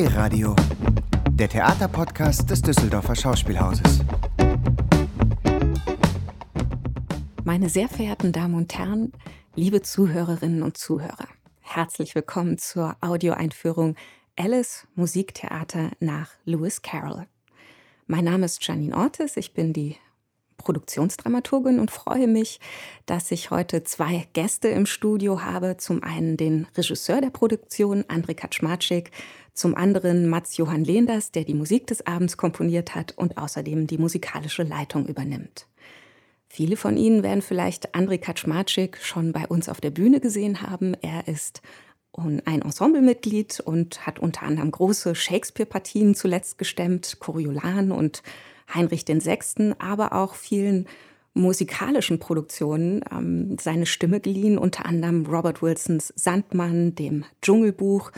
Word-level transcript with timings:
D-Radio, 0.00 0.56
der 1.28 1.50
Theaterpodcast 1.50 2.48
des 2.48 2.62
Düsseldorfer 2.62 3.14
Schauspielhauses. 3.14 4.00
Meine 7.44 7.68
sehr 7.68 7.86
verehrten 7.90 8.32
Damen 8.32 8.54
und 8.54 8.78
Herren, 8.78 9.12
liebe 9.54 9.82
Zuhörerinnen 9.82 10.62
und 10.62 10.78
Zuhörer, 10.78 11.28
herzlich 11.60 12.14
willkommen 12.14 12.56
zur 12.56 12.96
Audioeinführung 13.02 13.94
Alice 14.38 14.86
Musiktheater 14.94 15.90
nach 16.00 16.30
Lewis 16.46 16.80
Carroll. 16.80 17.26
Mein 18.06 18.24
Name 18.24 18.46
ist 18.46 18.66
Janine 18.66 18.96
Ortiz, 18.96 19.36
ich 19.36 19.52
bin 19.52 19.74
die 19.74 19.98
Produktionsdramaturgin 20.56 21.80
und 21.80 21.90
freue 21.90 22.26
mich, 22.26 22.60
dass 23.06 23.30
ich 23.30 23.50
heute 23.50 23.82
zwei 23.82 24.28
Gäste 24.32 24.68
im 24.68 24.86
Studio 24.86 25.42
habe. 25.42 25.76
Zum 25.78 26.02
einen 26.02 26.36
den 26.36 26.66
Regisseur 26.76 27.20
der 27.20 27.30
Produktion, 27.30 28.04
André 28.04 28.34
Kaczmarczyk, 28.34 29.10
zum 29.60 29.76
anderen 29.76 30.26
Mats 30.26 30.56
Johann 30.56 30.84
Lehenders, 30.84 31.32
der 31.32 31.44
die 31.44 31.54
Musik 31.54 31.86
des 31.86 32.06
Abends 32.06 32.38
komponiert 32.38 32.94
hat 32.94 33.12
und 33.18 33.36
außerdem 33.36 33.86
die 33.86 33.98
musikalische 33.98 34.62
Leitung 34.62 35.06
übernimmt. 35.06 35.66
Viele 36.48 36.76
von 36.76 36.96
Ihnen 36.96 37.22
werden 37.22 37.42
vielleicht 37.42 37.94
André 37.94 38.18
Kaczmarczyk 38.18 38.96
schon 39.02 39.32
bei 39.32 39.46
uns 39.46 39.68
auf 39.68 39.82
der 39.82 39.90
Bühne 39.90 40.18
gesehen 40.18 40.62
haben. 40.62 40.94
Er 41.02 41.28
ist 41.28 41.60
ein 42.14 42.62
Ensemblemitglied 42.62 43.60
und 43.60 44.06
hat 44.06 44.18
unter 44.18 44.42
anderem 44.42 44.70
große 44.70 45.14
Shakespeare-Partien 45.14 46.14
zuletzt 46.14 46.56
gestemmt, 46.56 47.18
Coriolan 47.20 47.92
und 47.92 48.22
Heinrich 48.74 49.06
VI., 49.06 49.74
aber 49.78 50.14
auch 50.14 50.34
vielen 50.34 50.86
musikalischen 51.34 52.18
Produktionen 52.18 53.04
ähm, 53.12 53.56
seine 53.60 53.86
Stimme 53.86 54.20
geliehen, 54.20 54.56
unter 54.56 54.86
anderem 54.86 55.26
Robert 55.26 55.62
Wilsons 55.62 56.12
Sandmann, 56.16 56.94
dem 56.94 57.24
Dschungelbuch, 57.42 58.10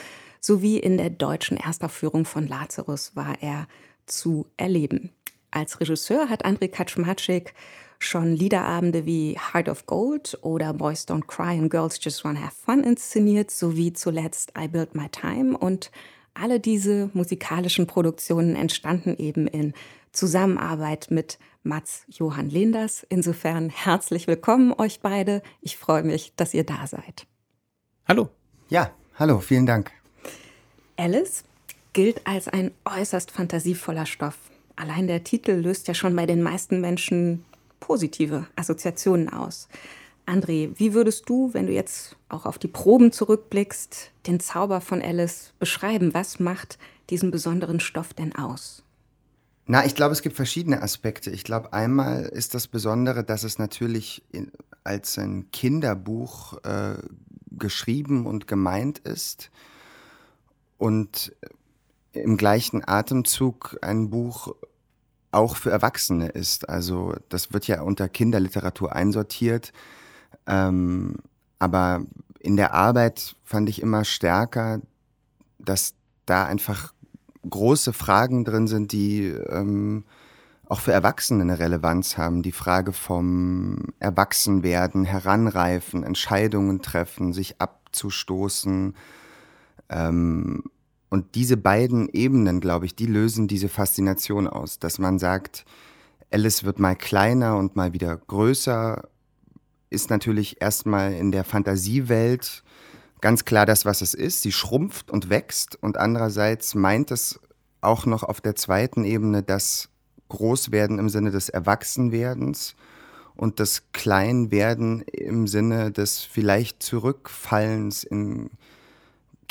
sowie 0.42 0.78
in 0.78 0.98
der 0.98 1.09
deutschen 1.09 1.56
Erstaufführung 1.56 2.25
von 2.27 2.47
Lazarus 2.47 3.17
war 3.17 3.41
er 3.41 3.69
zu 4.05 4.47
erleben. 4.56 5.11
Als 5.50 5.80
Regisseur 5.80 6.28
hat 6.28 6.44
André 6.44 6.69
Kaczmarczyk 6.69 7.55
schon 7.98 8.33
Liederabende 8.33 9.06
wie 9.06 9.39
Heart 9.39 9.69
of 9.69 9.86
Gold 9.86 10.36
oder 10.42 10.75
Boys 10.75 11.06
Don't 11.06 11.27
Cry 11.27 11.58
and 11.58 11.70
Girls 11.70 11.98
Just 12.02 12.25
Wanna 12.25 12.41
Have 12.41 12.56
Fun 12.64 12.83
inszeniert, 12.83 13.50
sowie 13.50 13.92
zuletzt 13.92 14.52
I 14.58 14.67
Built 14.67 14.94
My 14.94 15.08
Time 15.08 15.56
und 15.56 15.92
alle 16.34 16.58
diese 16.58 17.11
musikalischen 17.12 17.86
Produktionen 17.86 18.56
entstanden 18.56 19.17
eben 19.19 19.47
in 19.47 19.74
Zusammenarbeit 20.11 21.08
mit 21.11 21.39
Mats 21.62 22.05
Johann 22.08 22.50
Lenders. 22.50 23.06
Insofern 23.08 23.70
herzlich 23.70 24.27
willkommen 24.27 24.72
euch 24.77 25.00
beide. 25.00 25.42
Ich 25.61 25.77
freue 25.77 26.02
mich, 26.02 26.34
dass 26.34 26.55
ihr 26.55 26.64
da 26.64 26.86
seid. 26.86 27.27
Hallo. 28.08 28.30
Ja, 28.69 28.91
hallo, 29.14 29.39
vielen 29.39 29.67
Dank. 29.67 30.02
Alice 30.97 31.45
gilt 31.93 32.27
als 32.27 32.48
ein 32.48 32.73
äußerst 32.85 33.31
fantasievoller 33.31 34.07
Stoff. 34.07 34.37
Allein 34.77 35.07
der 35.07 35.25
Titel 35.25 35.53
löst 35.53 35.89
ja 35.89 35.95
schon 35.95 36.17
bei 36.17 36.27
den 36.27 36.43
meisten 36.43 36.81
Menschen 36.81 37.45
positive 37.81 38.47
Assoziationen 38.57 39.29
aus. 39.29 39.69
André, 40.27 40.70
wie 40.77 40.95
würdest 40.95 41.29
du, 41.29 41.53
wenn 41.53 41.67
du 41.67 41.73
jetzt 41.73 42.17
auch 42.29 42.47
auf 42.47 42.59
die 42.59 42.69
Proben 42.69 43.13
zurückblickst, 43.13 44.13
den 44.27 44.41
Zauber 44.41 44.81
von 44.81 45.03
Alice 45.03 45.53
beschreiben? 45.59 46.15
Was 46.15 46.39
macht 46.39 46.79
diesen 47.11 47.31
besonderen 47.31 47.81
Stoff 47.81 48.15
denn 48.15 48.35
aus? 48.35 48.85
Na, 49.67 49.85
ich 49.85 49.95
glaube, 49.95 50.13
es 50.13 50.23
gibt 50.23 50.37
verschiedene 50.37 50.83
Aspekte. 50.83 51.31
Ich 51.31 51.45
glaube, 51.45 51.73
einmal 51.73 52.25
ist 52.25 52.55
das 52.55 52.67
Besondere, 52.67 53.25
dass 53.25 53.45
es 53.45 53.59
natürlich 53.59 54.23
als 54.85 55.19
ein 55.19 55.51
Kinderbuch 55.51 56.65
äh, 56.65 56.95
geschrieben 57.51 58.27
und 58.27 58.47
gemeint 58.47 58.98
ist 59.01 59.51
und 60.83 61.33
im 62.11 62.36
gleichen 62.36 62.83
Atemzug 62.84 63.78
ein 63.83 64.11
Buch 64.11 64.52
auch 65.30 65.55
für 65.55 65.70
Erwachsene 65.70 66.29
ist. 66.29 66.68
Also 66.68 67.14
das 67.29 67.52
wird 67.52 67.68
ja 67.68 67.83
unter 67.83 68.08
Kinderliteratur 68.08 68.92
einsortiert. 68.92 69.73
Ähm, 70.45 71.18
aber 71.61 72.02
in 72.40 72.57
der 72.57 72.74
Arbeit 72.74 73.36
fand 73.45 73.68
ich 73.68 73.80
immer 73.80 74.05
stärker, 74.05 74.80
dass 75.61 75.95
da 76.27 76.46
einfach 76.46 76.92
große 77.48 77.92
Fragen 77.92 78.45
drin 78.45 78.67
sind, 78.67 78.90
die 78.90 79.27
ähm, 79.28 80.05
auch 80.67 80.80
für 80.80 80.92
Erwachsene 80.92 81.42
eine 81.42 81.61
Relevanz 81.61 82.18
haben. 82.18 82.42
Die 82.42 82.51
Frage 82.51 82.92
vom 82.92 83.92
Erwachsenwerden, 84.01 85.05
Heranreifen, 85.05 86.02
Entscheidungen 86.02 86.83
treffen, 86.83 87.33
sich 87.33 87.61
abzustoßen. 87.61 88.96
Ähm, 89.89 90.64
und 91.12 91.34
diese 91.34 91.58
beiden 91.58 92.08
Ebenen, 92.08 92.58
glaube 92.58 92.86
ich, 92.86 92.95
die 92.95 93.05
lösen 93.05 93.46
diese 93.46 93.68
Faszination 93.68 94.46
aus, 94.46 94.78
dass 94.78 94.98
man 94.98 95.18
sagt, 95.18 95.67
Alice 96.30 96.64
wird 96.64 96.78
mal 96.78 96.96
kleiner 96.96 97.58
und 97.58 97.77
mal 97.77 97.92
wieder 97.92 98.17
größer, 98.17 99.06
ist 99.90 100.08
natürlich 100.08 100.62
erstmal 100.62 101.12
in 101.12 101.30
der 101.30 101.45
Fantasiewelt 101.45 102.64
ganz 103.20 103.45
klar 103.45 103.67
das, 103.67 103.84
was 103.84 104.01
es 104.01 104.14
ist. 104.14 104.40
Sie 104.40 104.52
schrumpft 104.52 105.11
und 105.11 105.28
wächst 105.28 105.77
und 105.83 105.98
andererseits 105.98 106.74
meint 106.74 107.11
es 107.11 107.39
auch 107.83 108.06
noch 108.06 108.22
auf 108.22 108.40
der 108.40 108.55
zweiten 108.55 109.05
Ebene 109.05 109.42
das 109.42 109.90
Großwerden 110.30 110.98
im 110.98 111.11
Sinne 111.11 111.30
des 111.30 111.51
Erwachsenwerdens 111.51 112.74
und 113.34 113.61
das 113.61 113.92
Kleinwerden 113.92 115.02
im 115.02 115.46
Sinne 115.46 115.92
des 115.92 116.20
vielleicht 116.20 116.83
Zurückfallens 116.83 118.02
in 118.02 118.48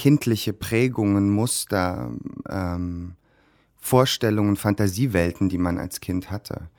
kindliche 0.02 0.52
Prägungen, 0.52 1.30
Muster, 1.30 2.10
ähm, 2.50 3.14
Vorstellungen, 3.78 4.56
Fantasiewelten, 4.56 5.48
die 5.48 5.60
man 5.60 5.78
als 5.78 6.02
Kind 6.02 6.32
hatte. 6.32 6.70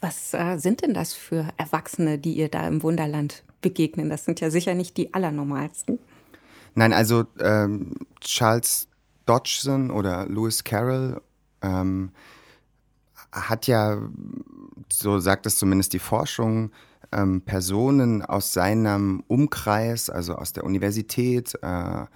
Was 0.00 0.32
äh, 0.32 0.56
sind 0.56 0.80
denn 0.80 0.94
das 0.94 1.12
für 1.12 1.46
Erwachsene, 1.58 2.18
die 2.18 2.32
ihr 2.32 2.48
da 2.48 2.66
im 2.66 2.82
Wunderland 2.82 3.44
begegnen? 3.60 4.08
Das 4.08 4.24
sind 4.24 4.40
ja 4.40 4.48
sicher 4.48 4.72
nicht 4.72 4.96
die 4.96 5.12
allernormalsten. 5.12 5.98
Nein, 6.74 6.94
also 6.94 7.26
ähm, 7.38 7.96
Charles 8.20 8.88
Dodgson 9.26 9.90
oder 9.90 10.26
Lewis 10.26 10.64
Carroll 10.64 11.20
ähm, 11.60 12.12
hat 13.30 13.66
ja, 13.66 13.98
so 14.90 15.18
sagt 15.18 15.44
es 15.44 15.58
zumindest 15.58 15.92
die 15.92 15.98
Forschung, 15.98 16.70
ähm, 17.12 17.42
Personen 17.42 18.22
aus 18.22 18.54
seinem 18.54 19.22
Umkreis, 19.28 20.08
also 20.08 20.36
aus 20.36 20.54
der 20.54 20.64
Universität, 20.64 21.58
äh, 21.60 22.06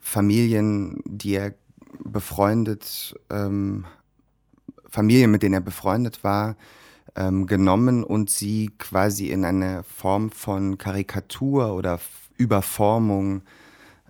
Familien, 0.00 1.00
die 1.04 1.34
er 1.34 1.54
befreundet, 2.04 3.14
ähm, 3.30 3.84
Familien, 4.88 5.30
mit 5.30 5.42
denen 5.42 5.54
er 5.54 5.60
befreundet 5.60 6.24
war, 6.24 6.56
ähm, 7.16 7.46
genommen 7.46 8.04
und 8.04 8.30
sie 8.30 8.70
quasi 8.78 9.28
in 9.28 9.44
eine 9.44 9.82
Form 9.82 10.30
von 10.30 10.78
Karikatur 10.78 11.74
oder 11.74 12.00
Überformung 12.36 13.42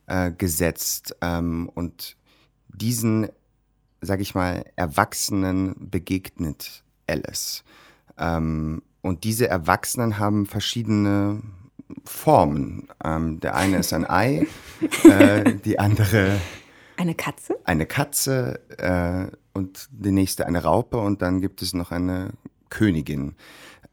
äh, 0.06 0.30
gesetzt 0.30 1.16
ähm, 1.20 1.70
und 1.74 2.16
diesen, 2.68 3.28
sag 4.00 4.20
ich 4.20 4.34
mal, 4.34 4.64
Erwachsenen 4.76 5.74
begegnet 5.78 6.84
Alice. 7.06 7.64
Ähm, 8.18 8.82
und 9.00 9.24
diese 9.24 9.48
Erwachsenen 9.48 10.18
haben 10.18 10.46
verschiedene 10.46 11.42
Formen. 12.04 12.88
Ähm, 13.04 13.40
der 13.40 13.54
eine 13.54 13.78
ist 13.78 13.92
ein 13.92 14.08
Ei, 14.08 14.46
äh, 15.04 15.54
die 15.64 15.78
andere 15.78 16.38
eine 16.98 17.14
Katze. 17.14 17.56
Eine 17.64 17.86
Katze 17.86 18.60
äh, 18.78 19.30
und 19.52 19.88
die 19.92 20.10
nächste 20.10 20.46
eine 20.46 20.64
Raupe 20.64 20.98
und 20.98 21.22
dann 21.22 21.40
gibt 21.40 21.62
es 21.62 21.72
noch 21.72 21.92
eine 21.92 22.30
Königin. 22.70 23.36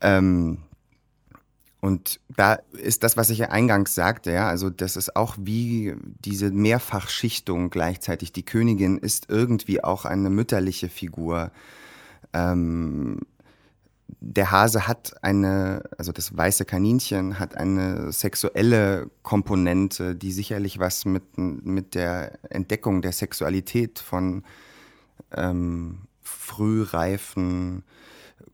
Ähm, 0.02 0.58
und 1.82 2.20
da 2.36 2.54
ist 2.72 3.04
das, 3.04 3.16
was 3.16 3.30
ich 3.30 3.38
ja 3.38 3.50
eingangs 3.50 3.94
sagte, 3.94 4.32
ja, 4.32 4.48
also 4.48 4.72
das 4.72 4.96
ist 4.96 5.16
auch 5.16 5.36
wie 5.40 5.94
diese 6.04 6.50
Mehrfachschichtung 6.50 7.70
gleichzeitig. 7.70 8.34
Die 8.34 8.44
Königin 8.44 8.98
ist 8.98 9.30
irgendwie 9.30 9.84
auch 9.84 10.06
eine 10.06 10.32
mütterliche 10.32 10.90
Figur. 10.90 11.52
Ähm, 12.34 13.20
der 14.08 14.52
Hase 14.52 14.88
hat 14.88 15.24
eine, 15.24 15.84
also 15.98 16.12
das 16.12 16.36
weiße 16.36 16.66
Kaninchen 16.66 17.40
hat 17.40 17.56
eine 17.56 18.12
sexuelle 18.12 19.10
Komponente, 19.24 20.16
die 20.16 20.32
sicherlich 20.32 20.80
was 20.80 21.06
mit, 21.06 21.38
mit 21.38 21.96
der 21.96 22.38
Entdeckung 22.52 23.02
der 23.02 23.12
Sexualität 23.12 24.00
von 24.00 24.44
ähm, 25.36 26.08
frühreifen 26.22 27.84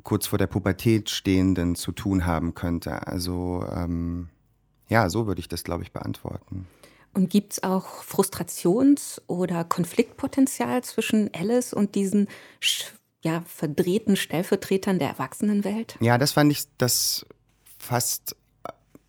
kurz 0.03 0.27
vor 0.27 0.39
der 0.39 0.47
Pubertät 0.47 1.09
stehenden 1.09 1.75
zu 1.75 1.91
tun 1.91 2.25
haben 2.25 2.53
könnte. 2.53 3.07
Also 3.07 3.65
ähm, 3.71 4.29
ja, 4.87 5.09
so 5.09 5.27
würde 5.27 5.39
ich 5.39 5.47
das, 5.47 5.63
glaube 5.63 5.83
ich, 5.83 5.91
beantworten. 5.91 6.67
Und 7.13 7.29
gibt 7.29 7.53
es 7.53 7.63
auch 7.63 8.03
Frustrations- 8.03 9.21
oder 9.27 9.63
Konfliktpotenzial 9.63 10.83
zwischen 10.83 11.29
Alice 11.33 11.73
und 11.73 11.95
diesen 11.95 12.27
ja, 13.21 13.43
verdrehten 13.45 14.15
Stellvertretern 14.15 14.99
der 14.99 15.09
Erwachsenenwelt? 15.09 15.95
Ja, 15.99 16.17
das 16.17 16.31
fand 16.31 16.51
ich 16.51 16.63
das 16.77 17.25
fast 17.77 18.35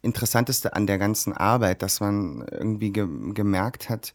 Interessanteste 0.03 0.75
an 0.75 0.87
der 0.87 0.99
ganzen 0.99 1.33
Arbeit, 1.33 1.83
dass 1.83 2.01
man 2.01 2.45
irgendwie 2.51 2.93
ge 2.93 3.07
gemerkt 3.33 3.89
hat, 3.89 4.13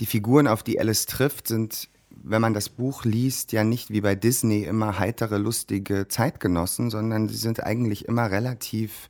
die 0.00 0.06
Figuren, 0.06 0.46
auf 0.46 0.62
die 0.62 0.78
Alice 0.78 1.06
trifft, 1.06 1.48
sind, 1.48 1.88
wenn 2.10 2.40
man 2.40 2.54
das 2.54 2.68
Buch 2.68 3.04
liest, 3.04 3.52
ja 3.52 3.64
nicht 3.64 3.90
wie 3.90 4.00
bei 4.00 4.14
Disney 4.14 4.62
immer 4.62 4.98
heitere, 4.98 5.38
lustige 5.38 6.06
Zeitgenossen, 6.08 6.90
sondern 6.90 7.28
sie 7.28 7.36
sind 7.36 7.62
eigentlich 7.62 8.06
immer 8.06 8.30
relativ 8.30 9.08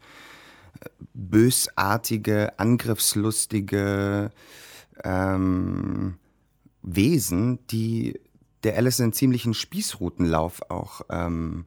äh, 0.80 0.88
bösartige, 1.12 2.58
angriffslustige 2.58 4.30
ähm, 5.04 6.14
Wesen, 6.82 7.58
die 7.66 8.20
der 8.66 8.76
Alice 8.76 9.00
einen 9.00 9.12
ziemlichen 9.12 9.54
Spießrutenlauf 9.54 10.70
auch 10.70 11.02
ähm, 11.08 11.66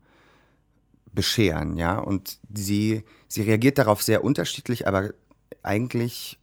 bescheren, 1.13 1.77
ja. 1.77 1.97
Und 1.97 2.39
sie, 2.53 3.03
sie 3.27 3.41
reagiert 3.41 3.77
darauf 3.77 4.03
sehr 4.03 4.23
unterschiedlich, 4.23 4.87
aber 4.87 5.11
eigentlich 5.63 6.39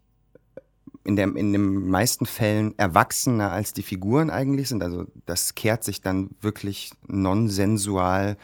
in, 1.04 1.14
der, 1.16 1.34
in 1.36 1.52
den 1.52 1.88
meisten 1.88 2.26
Fällen 2.26 2.76
erwachsener 2.78 3.52
als 3.52 3.74
die 3.74 3.82
Figuren 3.82 4.30
eigentlich 4.30 4.68
sind. 4.68 4.82
Also 4.82 5.06
das 5.26 5.54
kehrt 5.54 5.84
sich 5.84 6.00
dann 6.00 6.30
wirklich 6.40 6.90
nonsensual 7.06 8.36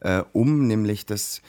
äh, 0.00 0.22
um, 0.32 0.66
nämlich 0.66 1.06
dass 1.06 1.40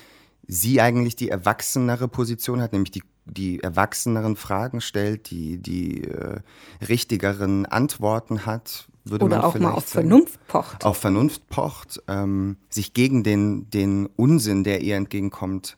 sie 0.47 0.81
eigentlich 0.81 1.15
die 1.15 1.29
erwachsenere 1.29 2.07
Position 2.07 2.61
hat, 2.61 2.73
nämlich 2.73 2.91
die, 2.91 3.03
die 3.25 3.61
erwachseneren 3.61 4.35
Fragen 4.35 4.81
stellt, 4.81 5.29
die, 5.29 5.57
die 5.57 6.03
äh, 6.03 6.39
richtigeren 6.87 7.65
Antworten 7.65 8.45
hat, 8.45 8.87
würde 9.03 9.25
Oder 9.25 9.37
man 9.37 9.45
auch 9.45 9.59
mal 9.59 9.71
auf 9.71 9.87
sagen. 9.87 10.09
Vernunft 10.09 10.47
pocht. 10.47 10.85
Auf 10.85 10.97
Vernunft 10.97 11.47
pocht, 11.49 12.01
ähm, 12.07 12.57
sich 12.69 12.93
gegen 12.93 13.23
den, 13.23 13.69
den 13.69 14.07
Unsinn, 14.15 14.63
der 14.63 14.81
ihr 14.81 14.95
entgegenkommt, 14.95 15.77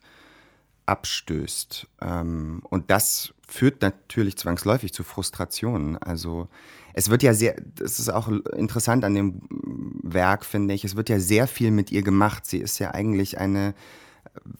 abstößt. 0.86 1.88
Ähm, 2.02 2.62
und 2.70 2.92
das 2.92 3.34
führt 3.48 3.82
natürlich 3.82 4.38
zwangsläufig 4.38 4.94
zu 4.94 5.04
Frustrationen. 5.04 5.98
Also 5.98 6.48
es 6.94 7.10
wird 7.10 7.24
ja 7.24 7.34
sehr, 7.34 7.56
das 7.76 8.00
ist 8.00 8.10
auch 8.10 8.28
interessant 8.28 9.06
an 9.06 9.14
dem 9.14 9.42
Werk, 10.02 10.46
finde 10.46 10.74
ich, 10.74 10.84
es 10.84 10.96
wird 10.96 11.10
ja 11.10 11.20
sehr 11.20 11.48
viel 11.48 11.72
mit 11.72 11.92
ihr 11.92 12.04
gemacht. 12.04 12.46
Sie 12.46 12.60
ist 12.60 12.80
ja 12.80 12.92
eigentlich 12.94 13.38
eine, 13.38 13.74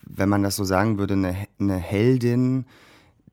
wenn 0.06 0.30
man 0.30 0.44
das 0.44 0.56
so 0.56 0.64
sagen 0.64 0.98
würde, 0.98 1.16
eine, 1.16 1.48
eine 1.60 1.78
Heldin, 1.78 2.66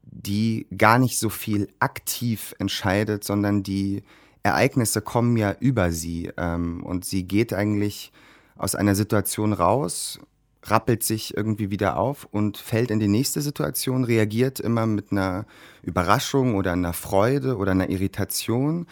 die 0.03 0.67
gar 0.77 0.99
nicht 0.99 1.19
so 1.19 1.29
viel 1.29 1.69
aktiv 1.79 2.55
entscheidet, 2.59 3.23
sondern 3.23 3.63
die 3.63 4.03
Ereignisse 4.43 5.01
kommen 5.01 5.37
ja 5.37 5.55
über 5.61 5.93
sie 5.93 6.31
ähm, 6.37 6.83
und 6.83 7.05
sie 7.05 7.25
geht 7.25 7.53
eigentlich 7.53 8.13
aus 8.57 8.75
einer 8.75 8.95
Situation 8.95 9.53
raus, 9.53 10.21
rappelt 10.65 11.03
sich 11.03 11.37
irgendwie 11.37 11.71
wieder 11.71 11.97
auf 11.97 12.29
und 12.31 12.57
fällt 12.57 12.91
in 12.91 13.01
die 13.01 13.09
nächste 13.09 13.41
Situation, 13.41 14.05
reagiert 14.05 14.61
immer 14.61 14.87
mit 14.87 15.13
einer 15.13 15.47
Überraschung 15.83 16.55
oder 16.55 16.73
einer 16.73 16.93
Freude 16.93 17.57
oder 17.57 17.73
einer 17.73 17.89
Irritation. 17.89 18.87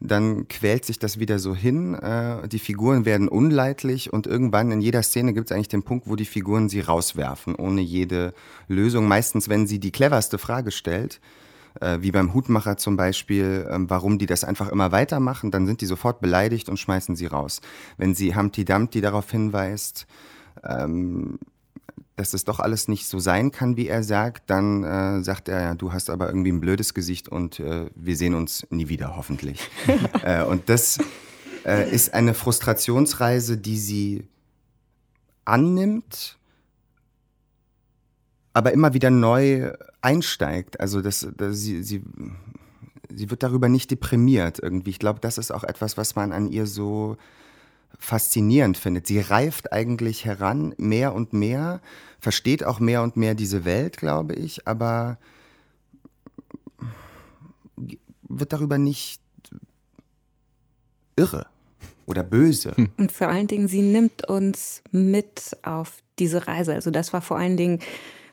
Dann 0.00 0.48
quält 0.48 0.84
sich 0.84 0.98
das 0.98 1.20
wieder 1.20 1.38
so 1.38 1.54
hin. 1.54 1.94
Äh, 1.94 2.48
die 2.48 2.58
Figuren 2.58 3.04
werden 3.04 3.28
unleidlich 3.28 4.12
und 4.12 4.26
irgendwann 4.26 4.72
in 4.72 4.80
jeder 4.80 5.04
Szene 5.04 5.32
gibt 5.32 5.50
es 5.50 5.54
eigentlich 5.54 5.68
den 5.68 5.84
Punkt, 5.84 6.08
wo 6.08 6.16
die 6.16 6.24
Figuren 6.24 6.68
sie 6.68 6.80
rauswerfen, 6.80 7.54
ohne 7.54 7.82
jede 7.82 8.34
Lösung. 8.66 9.06
Meistens, 9.06 9.48
wenn 9.48 9.68
sie 9.68 9.78
die 9.78 9.92
cleverste 9.92 10.38
Frage 10.38 10.72
stellt, 10.72 11.20
äh, 11.80 11.98
wie 12.00 12.10
beim 12.10 12.34
Hutmacher 12.34 12.76
zum 12.76 12.96
Beispiel, 12.96 13.66
äh, 13.68 13.76
warum 13.78 14.18
die 14.18 14.26
das 14.26 14.44
einfach 14.44 14.68
immer 14.68 14.92
weitermachen, 14.92 15.50
dann 15.50 15.66
sind 15.66 15.80
die 15.80 15.86
sofort 15.86 16.20
beleidigt 16.20 16.68
und 16.68 16.78
schmeißen 16.78 17.16
sie 17.16 17.26
raus. 17.26 17.60
Wenn 17.96 18.14
sie 18.14 18.34
Humpty 18.34 18.64
Dumpty 18.64 19.00
darauf 19.00 19.30
hinweist, 19.30 20.06
ähm, 20.64 21.38
dass 22.16 22.34
es 22.34 22.44
doch 22.44 22.60
alles 22.60 22.88
nicht 22.88 23.06
so 23.06 23.18
sein 23.18 23.50
kann, 23.50 23.76
wie 23.76 23.88
er 23.88 24.02
sagt, 24.02 24.50
dann 24.50 24.84
äh, 24.84 25.22
sagt 25.22 25.48
er, 25.48 25.60
ja, 25.62 25.74
du 25.74 25.92
hast 25.92 26.10
aber 26.10 26.28
irgendwie 26.28 26.52
ein 26.52 26.60
blödes 26.60 26.94
Gesicht 26.94 27.28
und 27.28 27.58
äh, 27.58 27.86
wir 27.94 28.16
sehen 28.16 28.34
uns 28.34 28.66
nie 28.70 28.88
wieder, 28.88 29.16
hoffentlich. 29.16 29.70
äh, 30.22 30.44
und 30.44 30.68
das 30.68 30.98
äh, 31.64 31.90
ist 31.90 32.12
eine 32.12 32.34
Frustrationsreise, 32.34 33.56
die 33.56 33.78
sie 33.78 34.28
annimmt, 35.44 36.38
aber 38.54 38.72
immer 38.72 38.94
wieder 38.94 39.10
neu 39.10 39.72
einsteigt. 40.00 40.80
Also 40.80 41.00
das, 41.00 41.26
das, 41.36 41.58
sie, 41.58 41.82
sie, 41.82 42.02
sie 43.08 43.30
wird 43.30 43.42
darüber 43.42 43.68
nicht 43.68 43.90
deprimiert 43.90 44.58
irgendwie. 44.58 44.90
Ich 44.90 44.98
glaube, 44.98 45.20
das 45.20 45.38
ist 45.38 45.52
auch 45.52 45.64
etwas, 45.64 45.96
was 45.96 46.16
man 46.16 46.32
an 46.32 46.48
ihr 46.48 46.66
so 46.66 47.16
faszinierend 47.98 48.76
findet. 48.76 49.06
Sie 49.06 49.20
reift 49.20 49.72
eigentlich 49.72 50.24
heran, 50.24 50.74
mehr 50.76 51.14
und 51.14 51.32
mehr, 51.32 51.80
versteht 52.20 52.64
auch 52.64 52.80
mehr 52.80 53.02
und 53.02 53.16
mehr 53.16 53.34
diese 53.34 53.64
Welt, 53.64 53.96
glaube 53.96 54.34
ich, 54.34 54.66
aber 54.66 55.18
wird 58.22 58.52
darüber 58.52 58.78
nicht 58.78 59.20
irre 61.16 61.46
oder 62.06 62.22
böse. 62.22 62.76
Hm. 62.76 62.90
Und 62.96 63.12
vor 63.12 63.28
allen 63.28 63.46
Dingen, 63.46 63.68
sie 63.68 63.82
nimmt 63.82 64.28
uns 64.28 64.82
mit 64.90 65.56
auf 65.62 66.02
diese 66.18 66.46
Reise. 66.46 66.74
Also 66.74 66.90
das 66.90 67.12
war 67.12 67.20
vor 67.20 67.38
allen 67.38 67.56
Dingen 67.56 67.80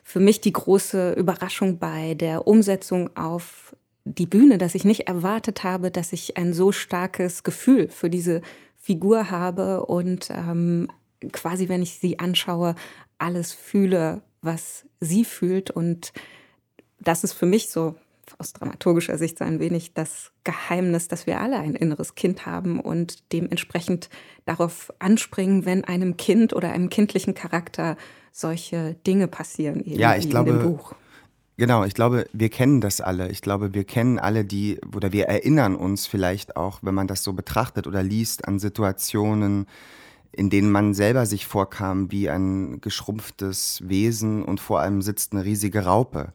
für 0.02 0.20
mich 0.20 0.40
die 0.40 0.52
große 0.52 1.12
Überraschung 1.12 1.78
bei 1.78 2.14
der 2.14 2.46
Umsetzung 2.46 3.16
auf 3.16 3.74
die 4.04 4.26
Bühne, 4.26 4.58
dass 4.58 4.74
ich 4.74 4.84
nicht 4.84 5.08
erwartet 5.08 5.62
habe, 5.62 5.90
dass 5.90 6.12
ich 6.12 6.36
ein 6.36 6.52
so 6.52 6.72
starkes 6.72 7.42
Gefühl 7.42 7.88
für 7.88 8.10
diese 8.10 8.42
Figur 8.76 9.30
habe 9.30 9.86
und 9.86 10.30
ähm, 10.30 10.88
quasi, 11.32 11.68
wenn 11.68 11.82
ich 11.82 11.98
sie 11.98 12.18
anschaue, 12.18 12.74
alles 13.18 13.52
fühle, 13.52 14.22
was 14.42 14.86
sie 15.00 15.24
fühlt. 15.24 15.70
Und 15.70 16.12
das 16.98 17.24
ist 17.24 17.34
für 17.34 17.46
mich 17.46 17.68
so 17.68 17.94
aus 18.38 18.52
dramaturgischer 18.52 19.18
Sicht 19.18 19.38
so 19.38 19.44
ein 19.44 19.60
wenig 19.60 19.92
das 19.92 20.32
Geheimnis, 20.44 21.08
dass 21.08 21.26
wir 21.26 21.40
alle 21.40 21.58
ein 21.58 21.74
inneres 21.74 22.14
Kind 22.14 22.46
haben 22.46 22.80
und 22.80 23.32
dementsprechend 23.32 24.08
darauf 24.46 24.92
anspringen, 24.98 25.64
wenn 25.64 25.84
einem 25.84 26.16
Kind 26.16 26.54
oder 26.54 26.72
einem 26.72 26.88
kindlichen 26.88 27.34
Charakter 27.34 27.96
solche 28.32 28.94
Dinge 29.06 29.28
passieren. 29.28 29.82
ja, 29.84 30.16
ich 30.16 30.30
glaube, 30.30 30.78
Genau, 31.60 31.84
ich 31.84 31.92
glaube, 31.92 32.26
wir 32.32 32.48
kennen 32.48 32.80
das 32.80 33.02
alle. 33.02 33.30
Ich 33.30 33.42
glaube, 33.42 33.74
wir 33.74 33.84
kennen 33.84 34.18
alle 34.18 34.46
die, 34.46 34.80
oder 34.96 35.12
wir 35.12 35.26
erinnern 35.26 35.76
uns 35.76 36.06
vielleicht 36.06 36.56
auch, 36.56 36.78
wenn 36.80 36.94
man 36.94 37.06
das 37.06 37.22
so 37.22 37.34
betrachtet 37.34 37.86
oder 37.86 38.02
liest, 38.02 38.48
an 38.48 38.58
Situationen, 38.58 39.66
in 40.32 40.48
denen 40.48 40.70
man 40.70 40.94
selber 40.94 41.26
sich 41.26 41.46
vorkam 41.46 42.10
wie 42.10 42.30
ein 42.30 42.80
geschrumpftes 42.80 43.82
Wesen 43.86 44.42
und 44.42 44.58
vor 44.58 44.80
allem 44.80 45.02
sitzt 45.02 45.34
eine 45.34 45.44
riesige 45.44 45.84
Raupe. 45.84 46.32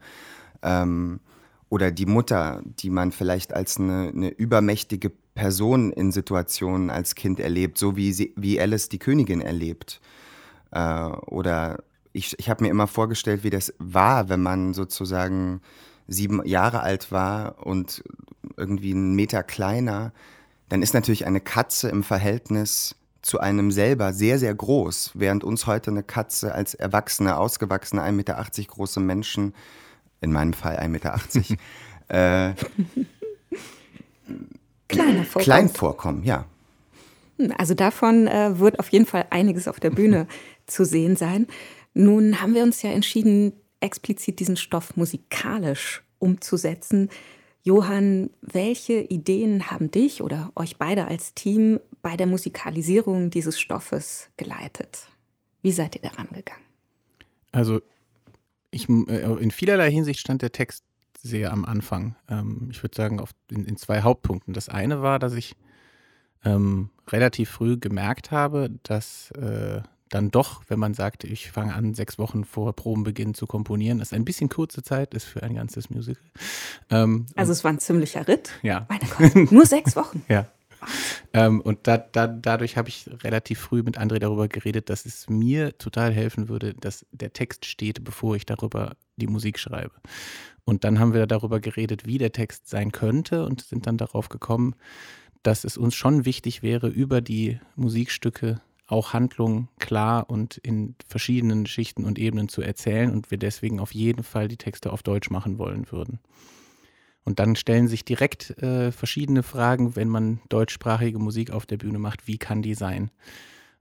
Ähm, 0.61 1.21
oder 1.69 1.89
die 1.91 2.05
Mutter, 2.05 2.61
die 2.63 2.91
man 2.91 3.11
vielleicht 3.11 3.51
als 3.51 3.79
eine, 3.79 4.09
eine, 4.09 4.29
übermächtige 4.29 5.11
Person 5.33 5.91
in 5.91 6.11
Situationen 6.11 6.91
als 6.91 7.15
Kind 7.15 7.39
erlebt, 7.39 7.79
so 7.79 7.95
wie, 7.95 8.13
sie, 8.13 8.31
wie 8.35 8.61
Alice 8.61 8.89
die 8.89 8.99
Königin 8.99 9.41
erlebt. 9.41 10.01
Äh, 10.69 11.07
oder 11.25 11.83
ich, 12.15 12.39
ich 12.39 12.49
habe 12.49 12.63
mir 12.63 12.69
immer 12.69 12.87
vorgestellt, 12.87 13.43
wie 13.43 13.49
das 13.49 13.73
war, 13.77 14.29
wenn 14.29 14.41
man 14.41 14.73
sozusagen 14.73 15.61
sieben 16.07 16.45
Jahre 16.45 16.81
alt 16.81 17.11
war 17.11 17.65
und 17.65 18.03
irgendwie 18.57 18.91
einen 18.91 19.15
Meter 19.15 19.43
kleiner. 19.43 20.13
Dann 20.69 20.81
ist 20.81 20.93
natürlich 20.93 21.25
eine 21.27 21.41
Katze 21.41 21.89
im 21.89 22.03
Verhältnis 22.03 22.95
zu 23.21 23.39
einem 23.39 23.71
selber 23.71 24.13
sehr, 24.13 24.39
sehr 24.39 24.53
groß, 24.53 25.11
während 25.15 25.43
uns 25.43 25.67
heute 25.67 25.91
eine 25.91 26.03
Katze 26.03 26.53
als 26.53 26.73
erwachsene, 26.73 27.37
ausgewachsene, 27.37 28.01
1,80 28.01 28.11
Meter 28.11 28.47
große 28.67 28.99
Menschen, 28.99 29.53
in 30.21 30.31
meinem 30.31 30.53
Fall 30.53 30.77
1,80 30.77 30.87
Meter, 30.89 31.19
äh, 32.07 32.53
klein, 34.87 35.25
vorkommt. 35.25 35.43
klein 35.43 35.69
vorkommen, 35.69 36.23
ja. 36.23 36.45
Also 37.57 37.73
davon 37.73 38.27
äh, 38.27 38.57
wird 38.59 38.79
auf 38.79 38.89
jeden 38.89 39.05
Fall 39.05 39.25
einiges 39.31 39.67
auf 39.67 39.79
der 39.79 39.89
Bühne 39.89 40.27
zu 40.67 40.85
sehen 40.85 41.15
sein. 41.15 41.47
Nun 41.95 42.41
haben 42.41 42.53
wir 42.53 42.61
uns 42.61 42.81
ja 42.81 42.91
entschieden, 42.91 43.53
explizit 43.79 44.39
diesen 44.39 44.57
Stoff 44.57 44.95
musikalisch 44.97 46.03
umzusetzen. 46.19 47.09
Johann, 47.63 48.29
welche 48.41 48.99
Ideen 48.99 49.71
haben 49.71 49.89
dich 49.89 50.21
oder 50.21 50.51
euch 50.55 50.77
beide 50.77 51.07
als 51.07 51.33
Team 51.33 51.79
bei 52.01 52.15
der 52.15 52.27
Musikalisierung 52.27 53.31
dieses 53.31 53.59
Stoffes 53.59 54.29
geleitet? 54.37 55.07
Wie 55.63 55.71
seid 55.71 55.95
ihr 55.95 56.01
daran 56.01 56.27
gegangen? 56.27 56.61
Also 57.51 57.81
ich, 58.69 58.89
äh, 58.89 59.41
in 59.41 59.49
vielerlei 59.49 59.89
Hinsicht 59.89 60.19
stand 60.19 60.41
der 60.41 60.51
Text 60.51 60.83
sehr 61.17 61.51
am 61.53 61.65
Anfang. 61.65 62.15
Ähm, 62.29 62.67
ich 62.71 62.83
würde 62.83 62.95
sagen, 62.95 63.23
in, 63.49 63.77
zwei 63.77 64.01
Hauptpunkten. 64.01 64.53
Das 64.53 64.67
eine 64.69 65.01
war, 65.01 65.17
dass 65.17 65.33
ich 65.33 65.55
ähm, 66.43 66.89
relativ 67.07 67.49
früh 67.49 67.77
gemerkt 67.77 68.31
habe, 68.31 68.69
dass 68.83 69.31
äh, 69.31 69.81
dann 70.15 70.31
doch, 70.31 70.63
wenn 70.69 70.79
man 70.79 70.93
sagt, 70.93 71.25
ich 71.25 71.51
fange 71.51 71.73
an, 71.73 71.93
sechs 71.93 72.17
Wochen 72.17 72.45
vor 72.45 72.73
Probenbeginn 72.73 73.33
zu 73.33 73.47
komponieren, 73.47 73.99
das 73.99 74.13
ein 74.13 74.23
bisschen 74.23 74.47
kurze 74.47 74.81
Zeit 74.81 75.13
ist 75.13 75.25
für 75.25 75.43
ein 75.43 75.55
ganzes 75.55 75.89
Musical. 75.89 76.23
Ähm, 76.89 77.25
also 77.35 77.51
es 77.51 77.65
war 77.65 77.71
ein 77.73 77.79
ziemlicher 77.79 78.25
Ritt. 78.25 78.51
Ja. 78.63 78.87
Meine 78.87 79.05
Gott, 79.05 79.51
nur 79.51 79.65
sechs 79.65 79.97
Wochen. 79.97 80.23
ja. 80.29 80.47
Ähm, 81.33 81.59
und 81.59 81.79
da, 81.83 81.97
da, 81.97 82.27
dadurch 82.27 82.77
habe 82.77 82.87
ich 82.87 83.09
relativ 83.23 83.59
früh 83.59 83.83
mit 83.83 83.99
André 83.99 84.19
darüber 84.19 84.47
geredet, 84.47 84.89
dass 84.89 85.05
es 85.05 85.27
mir 85.27 85.77
total 85.77 86.13
helfen 86.13 86.47
würde, 86.47 86.73
dass 86.73 87.05
der 87.11 87.33
Text 87.33 87.65
steht, 87.65 88.05
bevor 88.05 88.37
ich 88.37 88.45
darüber 88.45 88.95
die 89.17 89.27
Musik 89.27 89.59
schreibe. 89.59 89.95
Und 90.63 90.85
dann 90.85 90.97
haben 90.97 91.13
wir 91.13 91.27
darüber 91.27 91.59
geredet, 91.59 92.05
wie 92.05 92.19
der 92.19 92.31
Text 92.31 92.69
sein 92.69 92.93
könnte 92.93 93.45
und 93.45 93.61
sind 93.61 93.85
dann 93.85 93.97
darauf 93.97 94.29
gekommen, 94.29 94.75
dass 95.43 95.65
es 95.65 95.77
uns 95.77 95.93
schon 95.93 96.23
wichtig 96.23 96.63
wäre, 96.63 96.87
über 96.87 97.19
die 97.19 97.59
Musikstücke 97.75 98.61
auch 98.87 99.13
Handlungen 99.13 99.69
klar 99.79 100.29
und 100.29 100.57
in 100.57 100.95
verschiedenen 101.07 101.65
Schichten 101.65 102.05
und 102.05 102.19
Ebenen 102.19 102.49
zu 102.49 102.61
erzählen 102.61 103.11
und 103.11 103.31
wir 103.31 103.37
deswegen 103.37 103.79
auf 103.79 103.93
jeden 103.93 104.23
Fall 104.23 104.47
die 104.47 104.57
Texte 104.57 104.93
auf 104.93 105.01
Deutsch 105.01 105.29
machen 105.29 105.57
wollen 105.57 105.91
würden. 105.91 106.19
Und 107.23 107.39
dann 107.39 107.55
stellen 107.55 107.87
sich 107.87 108.05
direkt 108.05 108.51
äh, 108.61 108.91
verschiedene 108.91 109.41
Fragen, 109.41 109.95
wenn 109.95 110.09
man 110.09 110.41
deutschsprachige 110.49 111.17
Musik 111.17 111.49
auf 111.49 111.65
der 111.65 111.77
Bühne 111.77 111.97
macht, 111.97 112.27
wie 112.27 112.37
kann 112.37 112.61
die 112.61 112.75
sein? 112.75 113.09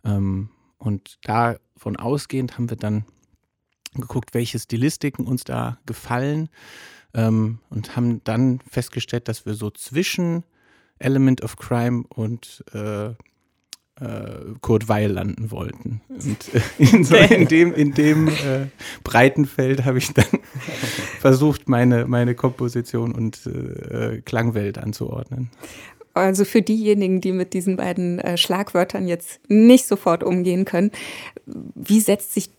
Ähm, 0.03 0.49
und 0.79 1.19
davon 1.25 1.97
ausgehend 1.97 2.57
haben 2.57 2.71
wir 2.71 2.79
dann 2.79 3.05
geguckt, 3.95 4.33
welche 4.33 4.59
Stilistiken 4.59 5.27
uns 5.27 5.45
da 5.45 5.79
gefallen 5.85 6.49
ähm, 7.13 7.59
und 7.69 7.97
haben 7.97 8.25
dann 8.25 8.61
festgestellt, 8.69 9.29
dass 9.29 9.45
wir 9.45 9.55
so 9.55 9.71
zwischen 9.71 10.45
Element 10.99 11.43
of 11.43 11.57
Crime 11.57 12.05
und 12.09 12.65
äh, 12.73 13.15
Kurt 14.61 14.89
Weil 14.89 15.13
landen 15.13 15.51
wollten. 15.51 16.01
Und 16.09 16.55
äh, 16.55 16.61
in, 16.79 17.05
so, 17.05 17.17
in, 17.17 17.47
dem, 17.47 17.73
in 17.73 17.93
dem 17.93 18.29
äh, 18.29 18.67
breiten 19.05 19.47
Feld 19.47 19.85
habe 19.85 19.99
ich 19.99 20.13
dann 20.13 20.27
versucht, 21.21 21.69
meine, 21.69 22.07
meine 22.07 22.35
Komposition 22.35 23.13
und 23.13 23.47
äh, 23.47 24.21
Klangwelt 24.23 24.79
anzuordnen. 24.79 25.51
Also 26.13 26.45
für 26.45 26.63
diejenigen, 26.63 27.21
die 27.21 27.33
mit 27.33 27.55
diesen 27.55 27.77
beiden 27.77 28.19
äh, 28.21 28.37
Schlagwörtern 28.37 29.09
jetzt 29.09 29.41
nicht 29.49 29.87
sofort 29.87 30.23
umgehen 30.23 30.65
können, 30.65 30.91
wie 31.47 32.01
setzt 32.01 32.35
sich 32.35 32.51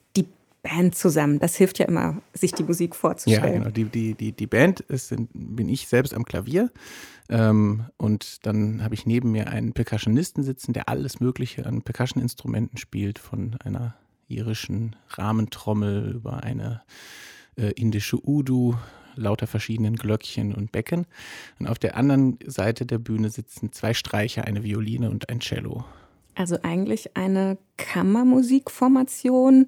Band 0.66 0.96
zusammen? 0.96 1.40
Das 1.40 1.56
hilft 1.56 1.80
ja 1.80 1.86
immer, 1.86 2.22
sich 2.34 2.52
die 2.52 2.64
Musik 2.64 2.96
vorzustellen. 2.96 3.54
Ja, 3.54 3.60
genau. 3.60 3.70
Die, 3.70 3.86
die, 3.86 4.16
die, 4.16 4.32
die 4.32 4.48
Band 4.48 4.80
ist, 4.82 5.14
bin 5.34 5.70
ich 5.70 5.88
selbst 5.88 6.14
am 6.14 6.26
Klavier. 6.26 6.72
Ähm, 7.30 7.86
und 7.98 8.46
dann 8.46 8.84
habe 8.84 8.96
ich 8.96 9.06
neben 9.06 9.32
mir 9.32 9.48
einen 9.48 9.74
Percussionisten 9.74 10.44
sitzen, 10.44 10.74
der 10.74 10.90
alles 10.90 11.20
Mögliche 11.20 11.66
an 11.66 11.84
Percussion-Instrumenten 11.84 12.78
spielt, 12.78 13.20
von 13.20 13.56
einer 13.64 13.96
irischen 14.28 14.96
Rahmentrommel 15.10 16.14
über 16.16 16.44
eine 16.44 16.82
äh, 17.58 17.72
indische 17.76 18.18
Udu, 18.28 18.76
lauter 19.16 19.46
verschiedenen 19.48 19.96
Glöckchen 19.96 20.54
und 20.54 20.72
Becken. 20.72 21.06
Und 21.60 21.68
auf 21.68 21.78
der 21.78 21.96
anderen 21.96 22.40
Seite 22.46 22.86
der 22.86 22.98
Bühne 22.98 23.30
sitzen 23.30 23.72
zwei 23.72 23.94
Streicher, 23.94 24.46
eine 24.46 24.64
Violine 24.64 25.10
und 25.12 25.30
ein 25.30 25.40
Cello. 25.40 25.86
Also 26.34 26.58
eigentlich 26.64 27.16
eine 27.16 27.58
Kammermusikformation 27.78 29.68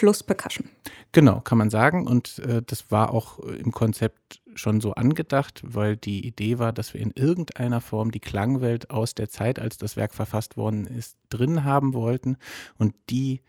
plus 0.00 0.22
Percussion. 0.22 0.66
Genau, 1.12 1.40
kann 1.40 1.58
man 1.58 1.68
sagen. 1.68 2.06
Und 2.06 2.38
äh, 2.38 2.62
das 2.64 2.90
war 2.90 3.12
auch 3.12 3.38
im 3.38 3.70
Konzept 3.70 4.40
schon 4.54 4.80
so 4.80 4.94
angedacht, 4.94 5.60
weil 5.62 5.98
die 5.98 6.26
Idee 6.26 6.58
war, 6.58 6.72
dass 6.72 6.94
wir 6.94 7.02
in 7.02 7.10
irgendeiner 7.10 7.82
Form 7.82 8.10
die 8.10 8.18
Klangwelt 8.18 8.88
aus 8.88 9.14
der 9.14 9.28
Zeit, 9.28 9.58
als 9.58 9.76
das 9.76 9.96
Werk 9.96 10.14
verfasst 10.14 10.56
worden 10.56 10.86
ist, 10.86 11.18
drin 11.28 11.64
haben 11.64 11.92
wollten 11.92 12.38
und 12.78 12.94
die 13.10 13.42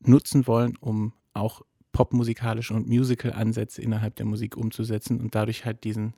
nutzen 0.00 0.48
wollen, 0.48 0.76
um 0.80 1.12
auch 1.32 1.62
popmusikalische 1.92 2.74
und 2.74 2.88
Musical-Ansätze 2.88 3.80
innerhalb 3.80 4.16
der 4.16 4.26
Musik 4.26 4.56
umzusetzen 4.56 5.20
und 5.20 5.36
dadurch 5.36 5.64
halt 5.64 5.84
diesen, 5.84 6.14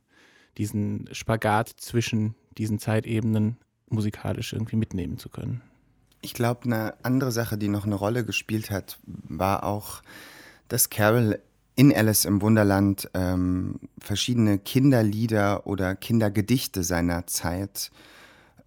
diesen 0.56 1.06
Spagat 1.12 1.68
zwischen 1.68 2.34
diesen 2.56 2.78
Zeitebenen 2.78 3.58
musikalisch 3.90 4.54
irgendwie 4.54 4.76
mitnehmen 4.76 5.18
zu 5.18 5.28
können. 5.28 5.60
Ich 6.22 6.34
glaube, 6.34 6.64
eine 6.64 6.94
andere 7.02 7.32
Sache, 7.32 7.56
die 7.56 7.68
noch 7.68 7.86
eine 7.86 7.94
Rolle 7.94 8.24
gespielt 8.24 8.70
hat, 8.70 8.98
war 9.06 9.64
auch, 9.64 10.02
dass 10.68 10.90
Carol 10.90 11.40
in 11.76 11.94
Alice 11.96 12.26
im 12.26 12.42
Wunderland 12.42 13.08
ähm, 13.14 13.80
verschiedene 13.98 14.58
Kinderlieder 14.58 15.66
oder 15.66 15.94
Kindergedichte 15.94 16.82
seiner 16.82 17.26
Zeit 17.26 17.90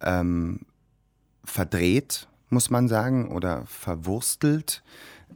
ähm, 0.00 0.60
verdreht, 1.44 2.26
muss 2.50 2.70
man 2.70 2.88
sagen, 2.88 3.30
oder 3.30 3.64
verwurstelt 3.66 4.82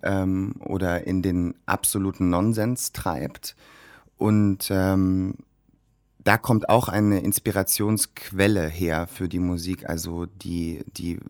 ähm, 0.03 0.57
oder 0.59 1.07
in 1.07 1.23
den 1.23 1.55
absoluten 1.67 2.31
Nonsens 2.31 2.93
treibt. 2.93 3.55
Und 4.17 4.69
ähm, 4.71 5.35
da 6.25 6.37
kommt 6.37 6.69
auch 6.69 6.89
eine 6.89 7.21
Inspirationsquelle 7.21 8.69
her 8.69 9.07
für 9.07 9.29
die 9.29 9.39
Musik, 9.39 9.89
also 9.89 10.27
die, 10.27 10.85
die 10.97 11.21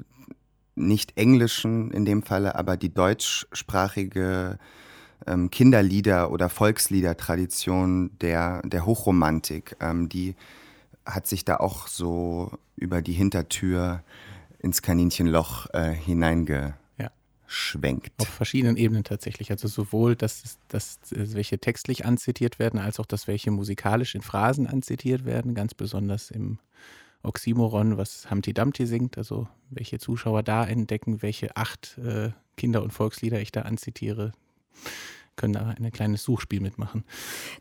nicht 0.79 1.17
englischen 1.17 1.91
in 1.91 2.05
dem 2.05 2.23
Falle, 2.23 2.55
aber 2.55 2.77
die 2.77 2.93
deutschsprachige 2.93 4.59
ähm, 5.27 5.51
Kinderlieder- 5.51 6.31
oder 6.31 6.49
Volksliedertradition 6.49 8.11
der, 8.21 8.63
der 8.63 8.87
Hochromantik, 8.87 9.77
ähm, 9.81 10.09
die 10.09 10.35
hat 11.05 11.27
sich 11.27 11.45
da 11.45 11.57
auch 11.57 11.87
so 11.87 12.53
über 12.77 13.03
die 13.03 13.13
Hintertür 13.13 14.03
ins 14.59 14.83
Kaninchenloch 14.83 15.67
äh, 15.73 15.93
hineinge. 15.93 16.75
Auf 18.19 18.29
verschiedenen 18.29 18.77
Ebenen 18.77 19.05
tatsächlich. 19.05 19.51
Also 19.51 19.69
sowohl, 19.69 20.17
dass, 20.17 20.59
dass 20.69 20.99
welche 21.11 21.59
textlich 21.59 22.05
anzitiert 22.05 22.59
werden, 22.59 22.79
als 22.79 23.01
auch, 23.01 23.07
dass 23.07 23.27
welche 23.27 23.51
musikalisch 23.51 24.15
in 24.15 24.23
Phrasen 24.23 24.67
anzitiert 24.67 25.25
werden, 25.25 25.55
ganz 25.55 25.75
besonders 25.75 26.31
im 26.31 26.59
Oxymoron, 27.23 27.97
was 27.97 28.31
Humpty 28.31 28.55
Dumpty 28.55 28.87
singt, 28.87 29.19
also 29.19 29.49
welche 29.71 29.99
Zuschauer 29.99 30.43
da 30.43 30.65
entdecken, 30.65 31.23
welche 31.23 31.57
acht 31.57 31.99
äh, 31.99 32.31
Kinder- 32.57 32.83
und 32.83 32.93
Volkslieder 32.93 33.41
ich 33.41 33.53
da 33.53 33.63
anzitiere 33.63 34.33
können 35.39 35.55
da 35.55 35.75
ein 35.79 35.91
kleines 35.93 36.25
Suchspiel 36.25 36.61
mitmachen. 36.61 37.05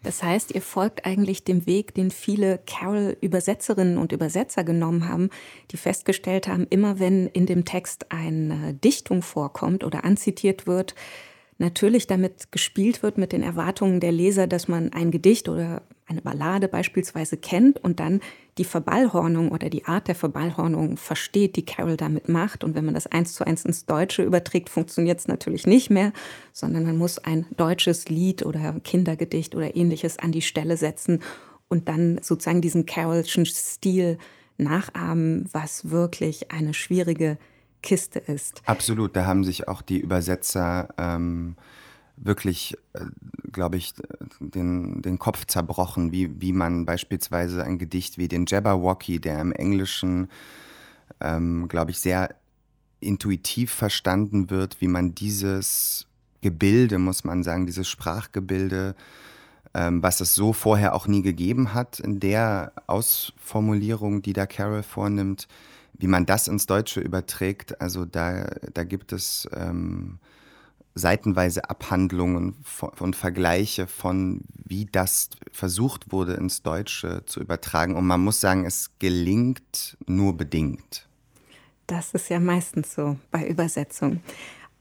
Das 0.03 0.21
heißt, 0.21 0.53
ihr 0.53 0.61
folgt 0.61 1.05
eigentlich 1.05 1.45
dem 1.45 1.65
Weg, 1.65 1.93
den 1.93 2.11
viele 2.11 2.59
Carol-Übersetzerinnen 2.65 3.97
und 3.97 4.11
Übersetzer 4.11 4.65
genommen 4.65 5.07
haben, 5.07 5.29
die 5.71 5.77
festgestellt 5.77 6.49
haben, 6.49 6.67
immer 6.69 6.99
wenn 6.99 7.27
in 7.27 7.45
dem 7.45 7.63
Text 7.63 8.11
eine 8.11 8.73
Dichtung 8.73 9.21
vorkommt 9.21 9.85
oder 9.85 10.03
anzitiert 10.03 10.67
wird, 10.67 10.95
natürlich 11.59 12.07
damit 12.07 12.51
gespielt 12.51 13.03
wird 13.03 13.17
mit 13.17 13.31
den 13.31 13.43
Erwartungen 13.43 13.99
der 14.01 14.11
Leser, 14.11 14.47
dass 14.47 14.67
man 14.67 14.91
ein 14.91 15.11
Gedicht 15.11 15.47
oder 15.47 15.83
eine 16.07 16.21
Ballade 16.21 16.67
beispielsweise 16.67 17.37
kennt 17.37 17.83
und 17.83 17.99
dann 17.99 18.21
die 18.57 18.63
Verballhornung 18.63 19.51
oder 19.51 19.69
die 19.69 19.85
Art 19.85 20.07
der 20.07 20.15
Verballhornung 20.15 20.97
versteht, 20.97 21.55
die 21.55 21.65
Carol 21.65 21.97
damit 21.97 22.29
macht. 22.29 22.63
Und 22.63 22.75
wenn 22.75 22.85
man 22.85 22.93
das 22.93 23.07
eins 23.07 23.33
zu 23.33 23.45
eins 23.45 23.65
ins 23.65 23.85
Deutsche 23.85 24.23
überträgt, 24.23 24.69
funktioniert 24.69 25.19
es 25.19 25.27
natürlich 25.27 25.67
nicht 25.67 25.89
mehr, 25.89 26.13
sondern 26.53 26.83
man 26.83 26.97
muss 26.97 27.19
ein 27.19 27.45
deutsches 27.55 28.09
Lied 28.09 28.45
oder 28.45 28.79
Kindergedicht 28.83 29.53
oder 29.53 29.75
ähnliches 29.75 30.17
an 30.17 30.31
die 30.31 30.41
Stelle 30.41 30.77
setzen 30.77 31.21
und 31.67 31.89
dann 31.89 32.19
sozusagen 32.21 32.61
diesen 32.61 32.85
Carolschen 32.85 33.45
Stil 33.45 34.17
nachahmen, 34.57 35.47
was 35.51 35.91
wirklich 35.91 36.51
eine 36.51 36.73
schwierige 36.73 37.37
Kiste 37.83 38.19
ist. 38.19 38.61
Absolut, 38.65 39.15
da 39.15 39.25
haben 39.25 39.43
sich 39.43 39.67
auch 39.67 39.81
die 39.81 39.99
Übersetzer 39.99 40.89
ähm, 40.97 41.55
wirklich, 42.17 42.75
äh, 42.93 43.05
glaube 43.51 43.77
ich, 43.77 43.93
den, 44.39 45.01
den 45.01 45.19
Kopf 45.19 45.45
zerbrochen, 45.45 46.11
wie, 46.11 46.41
wie 46.41 46.51
man 46.51 46.85
beispielsweise 46.85 47.63
ein 47.63 47.77
Gedicht 47.77 48.17
wie 48.17 48.27
den 48.27 48.45
Jabberwocky, 48.47 49.19
der 49.19 49.39
im 49.39 49.51
Englischen, 49.51 50.29
ähm, 51.21 51.67
glaube 51.67 51.91
ich, 51.91 51.99
sehr 51.99 52.35
intuitiv 52.99 53.71
verstanden 53.71 54.49
wird, 54.49 54.81
wie 54.81 54.87
man 54.87 55.13
dieses 55.13 56.07
Gebilde, 56.41 56.97
muss 56.97 57.23
man 57.23 57.43
sagen, 57.43 57.65
dieses 57.65 57.87
Sprachgebilde, 57.87 58.95
ähm, 59.73 60.01
was 60.01 60.19
es 60.19 60.33
so 60.33 60.53
vorher 60.53 60.95
auch 60.95 61.07
nie 61.07 61.21
gegeben 61.21 61.73
hat, 61.73 61.99
in 61.99 62.19
der 62.19 62.73
Ausformulierung, 62.87 64.21
die 64.21 64.33
da 64.33 64.45
Carol 64.45 64.83
vornimmt, 64.83 65.47
wie 65.93 66.07
man 66.07 66.25
das 66.25 66.47
ins 66.47 66.65
Deutsche 66.65 66.99
überträgt, 66.99 67.79
also 67.81 68.05
da, 68.05 68.45
da 68.73 68.83
gibt 68.83 69.13
es 69.13 69.47
ähm, 69.53 70.19
seitenweise 70.97 71.69
Abhandlungen 71.69 72.55
und 72.99 73.15
Vergleiche 73.15 73.87
von, 73.87 74.41
wie 74.65 74.85
das 74.85 75.29
versucht 75.51 76.11
wurde 76.11 76.33
ins 76.33 76.63
Deutsche 76.63 77.23
zu 77.25 77.39
übertragen. 77.39 77.95
Und 77.95 78.05
man 78.05 78.21
muss 78.21 78.41
sagen, 78.41 78.65
es 78.65 78.91
gelingt 78.99 79.97
nur 80.05 80.35
bedingt. 80.35 81.07
Das 81.87 82.13
ist 82.13 82.29
ja 82.29 82.39
meistens 82.39 82.93
so 82.93 83.17
bei 83.31 83.47
Übersetzung. 83.47 84.21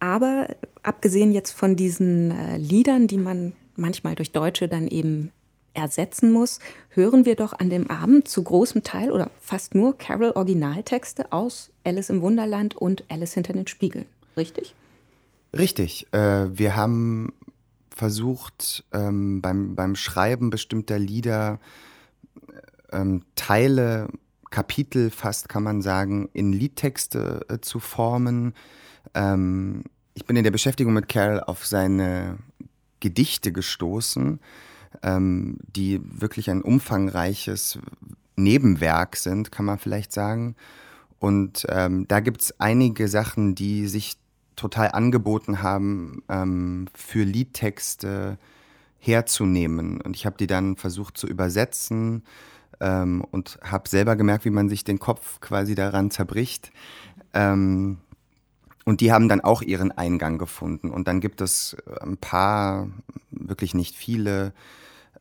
Aber 0.00 0.48
abgesehen 0.82 1.32
jetzt 1.32 1.52
von 1.52 1.76
diesen 1.76 2.30
äh, 2.30 2.56
Liedern, 2.58 3.06
die 3.06 3.18
man 3.18 3.52
manchmal 3.76 4.14
durch 4.14 4.32
Deutsche 4.32 4.68
dann 4.68 4.88
eben 4.88 5.32
ersetzen 5.72 6.32
muss, 6.32 6.58
hören 6.90 7.24
wir 7.24 7.36
doch 7.36 7.52
an 7.52 7.70
dem 7.70 7.90
Abend 7.90 8.28
zu 8.28 8.42
großem 8.42 8.82
Teil 8.82 9.12
oder 9.12 9.30
fast 9.40 9.74
nur 9.74 9.96
Carol 9.96 10.32
Originaltexte 10.32 11.32
aus 11.32 11.70
Alice 11.84 12.10
im 12.10 12.22
Wunderland 12.22 12.74
und 12.74 13.04
Alice 13.08 13.34
hinter 13.34 13.52
den 13.52 13.66
Spiegeln. 13.66 14.06
Richtig? 14.36 14.74
Richtig. 15.58 16.12
Äh, 16.12 16.56
wir 16.56 16.76
haben 16.76 17.32
versucht, 17.90 18.84
ähm, 18.92 19.40
beim, 19.40 19.74
beim 19.74 19.96
Schreiben 19.96 20.50
bestimmter 20.50 20.98
Lieder 20.98 21.60
ähm, 22.92 23.22
Teile, 23.34 24.08
Kapitel 24.50 25.10
fast 25.10 25.48
kann 25.48 25.62
man 25.62 25.82
sagen, 25.82 26.28
in 26.32 26.52
Liedtexte 26.52 27.46
äh, 27.48 27.58
zu 27.60 27.80
formen. 27.80 28.54
Ähm, 29.14 29.84
ich 30.14 30.24
bin 30.24 30.36
in 30.36 30.44
der 30.44 30.50
Beschäftigung 30.50 30.92
mit 30.92 31.08
Carol 31.08 31.40
auf 31.40 31.66
seine 31.66 32.38
Gedichte 33.00 33.52
gestoßen, 33.52 34.40
ähm, 35.02 35.58
die 35.74 36.00
wirklich 36.02 36.50
ein 36.50 36.62
umfangreiches 36.62 37.78
Nebenwerk 38.36 39.16
sind, 39.16 39.50
kann 39.50 39.64
man 39.64 39.78
vielleicht 39.78 40.12
sagen. 40.12 40.54
Und 41.18 41.66
ähm, 41.70 42.06
da 42.08 42.20
gibt 42.20 42.42
es 42.42 42.60
einige 42.60 43.08
Sachen, 43.08 43.54
die 43.54 43.88
sich 43.88 44.16
total 44.56 44.92
angeboten 44.92 45.62
haben, 45.62 46.22
ähm, 46.28 46.86
für 46.94 47.22
Liedtexte 47.22 48.38
herzunehmen. 48.98 50.00
Und 50.00 50.16
ich 50.16 50.26
habe 50.26 50.36
die 50.36 50.46
dann 50.46 50.76
versucht 50.76 51.16
zu 51.16 51.26
übersetzen 51.26 52.24
ähm, 52.80 53.24
und 53.30 53.58
habe 53.62 53.88
selber 53.88 54.16
gemerkt, 54.16 54.44
wie 54.44 54.50
man 54.50 54.68
sich 54.68 54.84
den 54.84 54.98
Kopf 54.98 55.40
quasi 55.40 55.74
daran 55.74 56.10
zerbricht. 56.10 56.72
Ähm, 57.34 57.98
und 58.84 59.00
die 59.00 59.12
haben 59.12 59.28
dann 59.28 59.40
auch 59.40 59.62
ihren 59.62 59.92
Eingang 59.92 60.38
gefunden. 60.38 60.90
Und 60.90 61.08
dann 61.08 61.20
gibt 61.20 61.40
es 61.40 61.76
ein 62.00 62.16
paar, 62.16 62.88
wirklich 63.30 63.74
nicht 63.74 63.96
viele, 63.96 64.52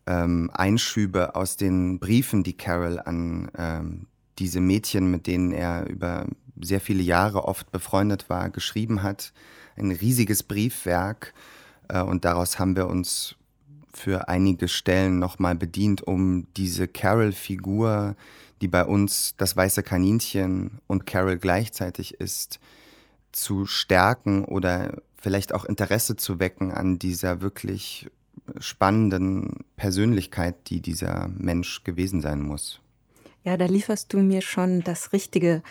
ähm, 0.07 0.51
Einschübe 0.53 1.35
aus 1.35 1.57
den 1.57 1.99
Briefen, 1.99 2.43
die 2.43 2.55
Carol 2.55 2.99
an 2.99 3.49
ähm, 3.57 4.07
diese 4.37 4.59
Mädchen, 4.59 5.09
mit 5.09 5.27
denen 5.27 5.51
er 5.51 5.87
über 5.87 6.27
sehr 6.61 6.81
viele 6.81 7.03
Jahre 7.03 7.45
oft 7.45 7.71
befreundet 7.71 8.29
war, 8.29 8.49
geschrieben 8.49 9.03
hat. 9.03 9.33
Ein 9.75 9.91
riesiges 9.91 10.43
Briefwerk. 10.43 11.33
Äh, 11.87 12.01
und 12.01 12.25
daraus 12.25 12.59
haben 12.59 12.75
wir 12.75 12.87
uns 12.87 13.35
für 13.93 14.27
einige 14.27 14.67
Stellen 14.67 15.19
nochmal 15.19 15.55
bedient, 15.55 16.05
um 16.05 16.47
diese 16.57 16.87
Carol-Figur, 16.87 18.15
die 18.61 18.67
bei 18.67 18.85
uns 18.85 19.35
das 19.37 19.55
weiße 19.55 19.83
Kaninchen 19.83 20.79
und 20.87 21.05
Carol 21.05 21.37
gleichzeitig 21.37 22.15
ist, 22.15 22.59
zu 23.31 23.65
stärken 23.65 24.45
oder 24.45 25.01
vielleicht 25.17 25.53
auch 25.53 25.65
Interesse 25.65 26.15
zu 26.15 26.39
wecken 26.39 26.71
an 26.71 26.99
dieser 26.99 27.41
wirklich 27.41 28.09
spannenden 28.59 29.65
Persönlichkeit, 29.75 30.55
die 30.67 30.81
dieser 30.81 31.27
Mensch 31.29 31.83
gewesen 31.83 32.21
sein 32.21 32.41
muss. 32.41 32.79
Ja, 33.43 33.57
da 33.57 33.65
lieferst 33.65 34.11
du 34.13 34.19
mir 34.19 34.41
schon 34.41 34.81
das 34.83 35.13
richtige 35.13 35.61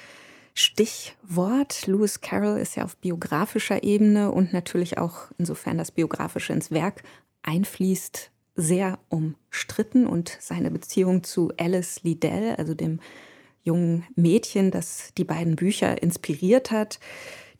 Stichwort. 0.54 1.87
Lewis 1.87 2.20
Carroll 2.20 2.58
ist 2.58 2.76
ja 2.76 2.84
auf 2.84 2.96
biografischer 2.96 3.82
Ebene 3.82 4.30
und 4.30 4.52
natürlich 4.52 4.99
auch 4.99 5.26
insofern 5.37 5.78
das 5.78 5.90
Biografische 5.90 6.52
ins 6.52 6.70
Werk 6.70 7.02
einfließt, 7.42 8.30
sehr 8.56 9.00
umstritten 9.08 10.06
und 10.06 10.38
seine 10.40 10.70
Beziehung 10.70 11.25
zu 11.25 11.52
Alice 11.58 12.04
Liddell, 12.04 12.54
also 12.54 12.75
dem 12.75 13.00
jungen 13.64 14.04
Mädchen, 14.14 14.70
das 14.70 15.12
die 15.18 15.25
beiden 15.25 15.56
Bücher 15.56 16.00
inspiriert 16.00 16.70
hat, 16.70 17.00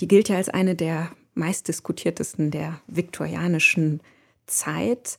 die 0.01 0.07
gilt 0.07 0.29
ja 0.29 0.37
als 0.37 0.49
eine 0.49 0.77
der 0.77 1.11
meistdiskutiertesten 1.35 2.53
der 2.53 2.81
viktorianischen 2.87 4.03
Zeit, 4.47 5.19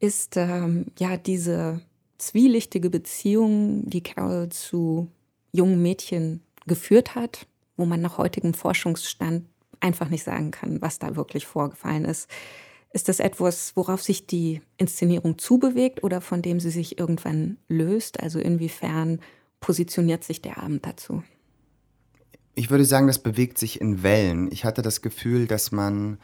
ist 0.00 0.36
ähm, 0.36 0.86
ja 0.98 1.16
diese 1.16 1.80
zwielichtige 2.18 2.90
Beziehung, 2.90 3.88
die 3.88 4.02
Carol 4.02 4.48
zu 4.48 5.08
jungen 5.52 5.80
Mädchen 5.82 6.40
geführt 6.66 7.14
hat, 7.14 7.46
wo 7.76 7.84
man 7.84 8.00
nach 8.00 8.18
heutigem 8.18 8.54
Forschungsstand 8.54 9.46
einfach 9.80 10.08
nicht 10.08 10.24
sagen 10.24 10.50
kann, 10.50 10.80
was 10.80 10.98
da 10.98 11.16
wirklich 11.16 11.46
vorgefallen 11.46 12.04
ist. 12.04 12.28
Ist 12.92 13.08
das 13.08 13.20
etwas, 13.20 13.74
worauf 13.74 14.02
sich 14.02 14.26
die 14.26 14.60
Inszenierung 14.76 15.38
zubewegt 15.38 16.04
oder 16.04 16.20
von 16.20 16.42
dem 16.42 16.60
sie 16.60 16.70
sich 16.70 16.98
irgendwann 16.98 17.56
löst? 17.68 18.20
Also 18.20 18.38
inwiefern 18.38 19.20
positioniert 19.60 20.24
sich 20.24 20.42
der 20.42 20.58
Abend 20.58 20.84
dazu? 20.84 21.22
Ich 22.54 22.70
würde 22.70 22.84
sagen, 22.84 23.06
das 23.06 23.18
bewegt 23.18 23.56
sich 23.56 23.80
in 23.80 24.02
Wellen. 24.02 24.52
Ich 24.52 24.64
hatte 24.66 24.82
das 24.82 25.00
Gefühl, 25.00 25.46
dass 25.46 25.72
man 25.72 26.18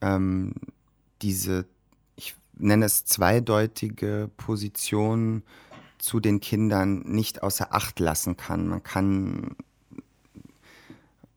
ähm, 0.00 0.54
diese 1.20 1.66
nenne 2.58 2.86
es 2.86 3.04
zweideutige 3.04 4.30
Position 4.36 5.42
zu 6.06 6.20
den 6.20 6.38
Kindern 6.38 7.00
nicht 7.00 7.42
außer 7.42 7.74
Acht 7.74 7.98
lassen 7.98 8.36
kann. 8.36 8.68
Man 8.68 8.84
kann 8.84 9.56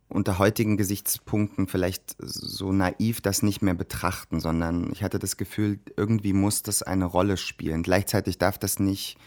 unter 0.08 0.38
heutigen 0.38 0.77
Gesichtspunkten 0.77 1.67
vielleicht 1.67 2.15
so 2.19 2.71
naiv 2.71 3.19
das 3.19 3.41
nicht 3.41 3.63
mehr 3.63 3.73
betrachten, 3.73 4.39
sondern 4.39 4.91
ich 4.91 5.01
hatte 5.01 5.17
das 5.17 5.38
Gefühl, 5.38 5.79
irgendwie 5.97 6.34
muss 6.34 6.62
das 6.62 6.84
eine 6.84 7.05
Rolle 7.05 7.38
spielen. 7.38 7.82
Gleichzeitig 7.82 8.38
darf 8.38 8.60
das 8.60 8.79
nicht 8.79 9.17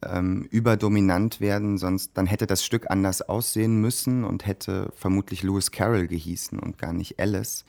ähm, 0.00 0.48
überdominant 0.50 1.42
werden, 1.42 1.76
sonst 1.76 2.12
dann 2.14 2.24
hätte 2.24 2.46
das 2.46 2.64
Stück 2.64 2.90
anders 2.90 3.20
aussehen 3.20 3.78
müssen 3.78 4.24
und 4.24 4.46
hätte 4.46 4.90
vermutlich 4.96 5.42
Lewis 5.42 5.70
Carroll 5.70 6.06
gehießen 6.06 6.58
und 6.58 6.78
gar 6.78 6.94
nicht 6.94 7.20
Alice. 7.20 7.66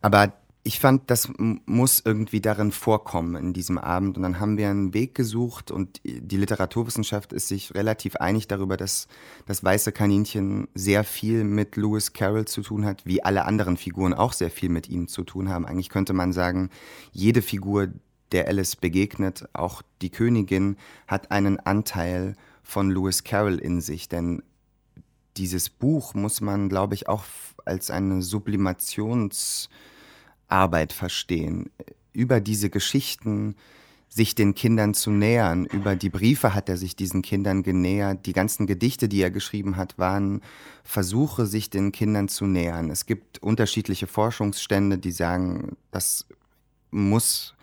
Aber 0.00 0.32
ich 0.62 0.78
fand, 0.78 1.10
das 1.10 1.32
muss 1.38 2.02
irgendwie 2.04 2.42
darin 2.42 2.70
vorkommen 2.70 3.34
in 3.34 3.54
diesem 3.54 3.78
Abend. 3.78 4.18
Und 4.18 4.22
dann 4.24 4.40
haben 4.40 4.58
wir 4.58 4.68
einen 4.68 4.92
Weg 4.92 5.14
gesucht 5.14 5.70
und 5.70 6.00
die 6.04 6.36
Literaturwissenschaft 6.36 7.32
ist 7.32 7.48
sich 7.48 7.74
relativ 7.74 8.16
einig 8.16 8.46
darüber, 8.46 8.76
dass 8.76 9.08
das 9.46 9.64
weiße 9.64 9.92
Kaninchen 9.92 10.68
sehr 10.74 11.04
viel 11.04 11.44
mit 11.44 11.76
Lewis 11.76 12.12
Carroll 12.12 12.44
zu 12.44 12.60
tun 12.60 12.84
hat, 12.84 13.06
wie 13.06 13.24
alle 13.24 13.46
anderen 13.46 13.78
Figuren 13.78 14.12
auch 14.12 14.34
sehr 14.34 14.50
viel 14.50 14.68
mit 14.68 14.90
ihm 14.90 15.08
zu 15.08 15.24
tun 15.24 15.48
haben. 15.48 15.64
Eigentlich 15.64 15.88
könnte 15.88 16.12
man 16.12 16.32
sagen, 16.32 16.68
jede 17.10 17.40
Figur, 17.40 17.88
der 18.32 18.46
Alice 18.46 18.76
begegnet, 18.76 19.48
auch 19.54 19.80
die 20.02 20.10
Königin, 20.10 20.76
hat 21.06 21.30
einen 21.30 21.58
Anteil 21.58 22.36
von 22.62 22.90
Lewis 22.90 23.24
Carroll 23.24 23.58
in 23.58 23.80
sich. 23.80 24.10
Denn 24.10 24.42
dieses 25.38 25.70
Buch 25.70 26.12
muss 26.12 26.42
man, 26.42 26.68
glaube 26.68 26.94
ich, 26.94 27.08
auch 27.08 27.24
als 27.64 27.90
eine 27.90 28.20
Sublimations- 28.20 29.70
Arbeit 30.50 30.92
verstehen, 30.92 31.70
über 32.12 32.40
diese 32.40 32.70
Geschichten 32.70 33.56
sich 34.10 34.34
den 34.34 34.54
Kindern 34.54 34.92
zu 34.92 35.12
nähern. 35.12 35.64
Über 35.66 35.94
die 35.94 36.10
Briefe 36.10 36.52
hat 36.52 36.68
er 36.68 36.76
sich 36.76 36.96
diesen 36.96 37.22
Kindern 37.22 37.62
genähert. 37.62 38.26
Die 38.26 38.32
ganzen 38.32 38.66
Gedichte, 38.66 39.08
die 39.08 39.22
er 39.22 39.30
geschrieben 39.30 39.76
hat, 39.76 39.98
waren 39.98 40.42
Versuche, 40.82 41.46
sich 41.46 41.70
den 41.70 41.92
Kindern 41.92 42.28
zu 42.28 42.46
nähern. 42.46 42.90
Es 42.90 43.06
gibt 43.06 43.40
unterschiedliche 43.40 44.08
Forschungsstände, 44.08 44.98
die 44.98 45.12
sagen, 45.12 45.76
das 45.92 46.26
muss 46.90 47.54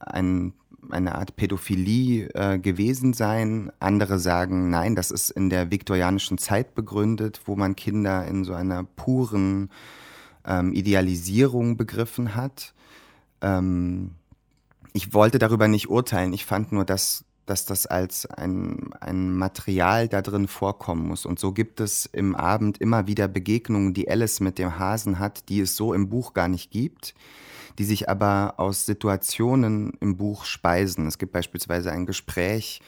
ein, 0.00 0.52
eine 0.90 1.14
Art 1.14 1.36
Pädophilie 1.36 2.28
äh, 2.34 2.58
gewesen 2.58 3.12
sein. 3.12 3.70
Andere 3.78 4.18
sagen, 4.18 4.70
nein, 4.70 4.96
das 4.96 5.12
ist 5.12 5.30
in 5.30 5.48
der 5.48 5.70
viktorianischen 5.70 6.38
Zeit 6.38 6.74
begründet, 6.74 7.42
wo 7.44 7.54
man 7.54 7.76
Kinder 7.76 8.26
in 8.26 8.42
so 8.42 8.52
einer 8.52 8.82
puren 8.82 9.70
ähm, 10.46 10.72
Idealisierung 10.72 11.76
begriffen 11.76 12.34
hat. 12.34 12.74
Ähm, 13.40 14.12
ich 14.92 15.12
wollte 15.14 15.38
darüber 15.38 15.68
nicht 15.68 15.88
urteilen. 15.88 16.32
Ich 16.32 16.44
fand 16.44 16.72
nur, 16.72 16.84
dass, 16.84 17.24
dass 17.46 17.66
das 17.66 17.86
als 17.86 18.26
ein, 18.26 18.90
ein 19.00 19.32
Material 19.32 20.08
da 20.08 20.22
drin 20.22 20.48
vorkommen 20.48 21.06
muss. 21.06 21.26
Und 21.26 21.38
so 21.38 21.52
gibt 21.52 21.80
es 21.80 22.06
im 22.06 22.34
Abend 22.34 22.78
immer 22.78 23.06
wieder 23.06 23.28
Begegnungen, 23.28 23.94
die 23.94 24.10
Alice 24.10 24.40
mit 24.40 24.58
dem 24.58 24.78
Hasen 24.78 25.18
hat, 25.18 25.48
die 25.48 25.60
es 25.60 25.76
so 25.76 25.92
im 25.94 26.08
Buch 26.08 26.34
gar 26.34 26.48
nicht 26.48 26.70
gibt, 26.70 27.14
die 27.78 27.84
sich 27.84 28.08
aber 28.08 28.54
aus 28.56 28.86
Situationen 28.86 29.92
im 30.00 30.16
Buch 30.16 30.44
speisen. 30.44 31.06
Es 31.06 31.18
gibt 31.18 31.32
beispielsweise 31.32 31.92
ein 31.92 32.06
Gespräch, 32.06 32.80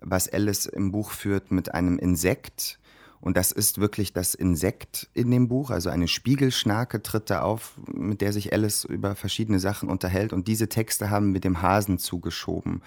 was 0.00 0.32
Alice 0.32 0.66
im 0.66 0.92
Buch 0.92 1.10
führt 1.10 1.50
mit 1.50 1.74
einem 1.74 1.98
Insekt, 1.98 2.78
und 3.22 3.36
das 3.36 3.52
ist 3.52 3.78
wirklich 3.78 4.12
das 4.12 4.34
Insekt 4.34 5.08
in 5.14 5.30
dem 5.30 5.46
Buch, 5.46 5.70
also 5.70 5.90
eine 5.90 6.08
Spiegelschnake 6.08 7.02
tritt 7.02 7.30
da 7.30 7.42
auf, 7.42 7.74
mit 7.94 8.20
der 8.20 8.32
sich 8.32 8.52
Alice 8.52 8.82
über 8.82 9.14
verschiedene 9.14 9.60
Sachen 9.60 9.88
unterhält. 9.88 10.32
Und 10.32 10.48
diese 10.48 10.68
Texte 10.68 11.08
haben 11.08 11.32
wir 11.32 11.40
dem 11.40 11.62
Hasen 11.62 11.98
zugeschoben. 11.98 12.82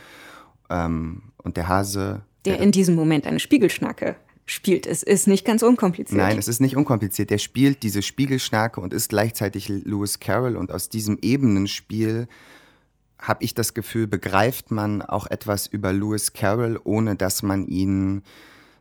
Ähm, 0.69 1.21
und 1.37 1.55
der 1.55 1.69
Hase. 1.69 2.23
Der, 2.43 2.57
der 2.57 2.63
in 2.63 2.73
diesem 2.73 2.95
Moment 2.95 3.25
eine 3.25 3.39
Spiegelschnake 3.39 4.17
spielt. 4.45 4.85
Es 4.87 5.03
ist 5.03 5.25
nicht 5.25 5.45
ganz 5.45 5.63
unkompliziert. 5.63 6.17
Nein, 6.17 6.37
es 6.37 6.49
ist 6.49 6.59
nicht 6.59 6.75
unkompliziert. 6.75 7.29
Der 7.29 7.37
spielt 7.37 7.81
diese 7.81 8.01
Spiegelschnake 8.01 8.81
und 8.81 8.91
ist 8.91 9.07
gleichzeitig 9.07 9.69
Lewis 9.69 10.19
Carroll. 10.19 10.57
Und 10.57 10.69
aus 10.69 10.89
diesem 10.89 11.17
Ebenenspiel 11.21 12.27
habe 13.19 13.41
ich 13.41 13.53
das 13.53 13.73
Gefühl, 13.73 14.05
begreift 14.05 14.69
man 14.69 15.01
auch 15.01 15.27
etwas 15.27 15.65
über 15.65 15.93
Lewis 15.93 16.33
Carroll, 16.33 16.77
ohne 16.83 17.15
dass 17.15 17.41
man 17.41 17.67
ihn 17.67 18.23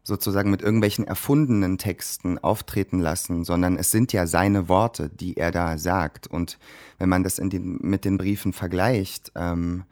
sozusagen 0.05 0.51
mit 0.51 0.61
irgendwelchen 0.61 1.07
erfundenen 1.07 1.79
Texten 1.79 2.39
auftreten 2.39 3.01
lassen, 3.01 3.43
sondern 3.43 3.79
es 3.79 3.91
sind 3.91 4.13
ja 4.13 4.27
seine 4.27 4.69
Worte, 4.69 5.09
die 5.09 5.39
er 5.39 5.51
da 5.51 5.79
sagt. 5.79 6.27
Und 6.27 6.59
wenn 6.99 7.09
man 7.09 7.25
das 7.25 7.37
den, 7.37 7.79
mit 7.81 8.05
den 8.05 8.19
Briefen 8.19 8.53
vergleicht, 8.53 9.33
ähm, 9.35 9.85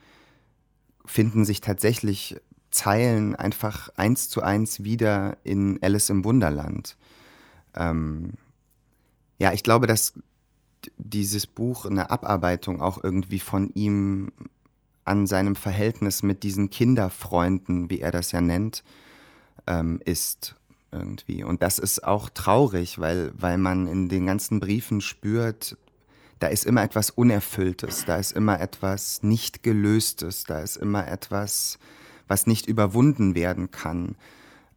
finden 1.07 1.47
sich 1.47 1.63
tatsächlich 1.63 2.37
Zeilen 2.71 3.35
einfach 3.35 3.89
eins 3.97 4.29
zu 4.29 4.43
eins 4.43 4.85
wieder 4.85 5.39
in 5.45 5.79
Alice 5.83 6.11
im 6.11 6.25
Wunderland. 6.25 6.97
Ähm, 7.75 8.35
ja, 9.39 9.53
ich 9.53 9.63
glaube, 9.63 9.87
dass 9.87 10.13
dieses 10.99 11.47
Buch 11.47 11.87
eine 11.87 12.11
Abarbeitung 12.11 12.83
auch 12.83 13.03
irgendwie 13.03 13.41
von 13.41 13.71
ihm 13.75 14.31
an 15.05 15.27
seinem 15.27 15.57
Verhältnis 15.57 16.23
mit 16.23 16.43
diesen 16.43 16.69
Kinderfreunden, 16.69 17.89
wie 17.89 18.01
er 18.01 18.11
das 18.11 18.33
ja 18.33 18.41
nennt, 18.41 18.85
ähm, 19.67 20.01
ist 20.05 20.57
irgendwie. 20.93 21.43
Und 21.43 21.63
das 21.63 21.79
ist 21.79 22.05
auch 22.05 22.29
traurig, 22.29 22.99
weil, 22.99 23.33
weil 23.35 23.59
man 23.59 23.87
in 23.87 24.09
den 24.09 24.27
ganzen 24.27 24.61
Briefen 24.61 25.01
spürt, 25.01 25.77
da 26.39 26.49
ist 26.49 26.67
immer 26.67 26.83
etwas 26.83 27.11
Unerfülltes, 27.11 28.05
da 28.05 28.17
ist 28.17 28.33
immer 28.33 28.61
etwas 28.61 29.23
nicht 29.23 29.63
gelöstes, 29.63 30.45
da 30.45 30.61
ist 30.61 30.77
immer 30.77 31.07
etwas, 31.09 31.79
was 32.29 32.47
nicht 32.47 32.67
überwunden 32.67 33.35
werden 33.35 33.71
kann. 33.71 34.17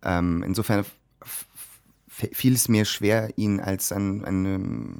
Ähm, 0.03 0.43
insofern 0.43 0.85
fiel 2.07 2.53
es 2.53 2.69
mir 2.69 2.85
schwer, 2.85 3.37
ihn 3.37 3.59
als 3.59 3.91
ein, 3.91 4.23
eine, 4.23 4.95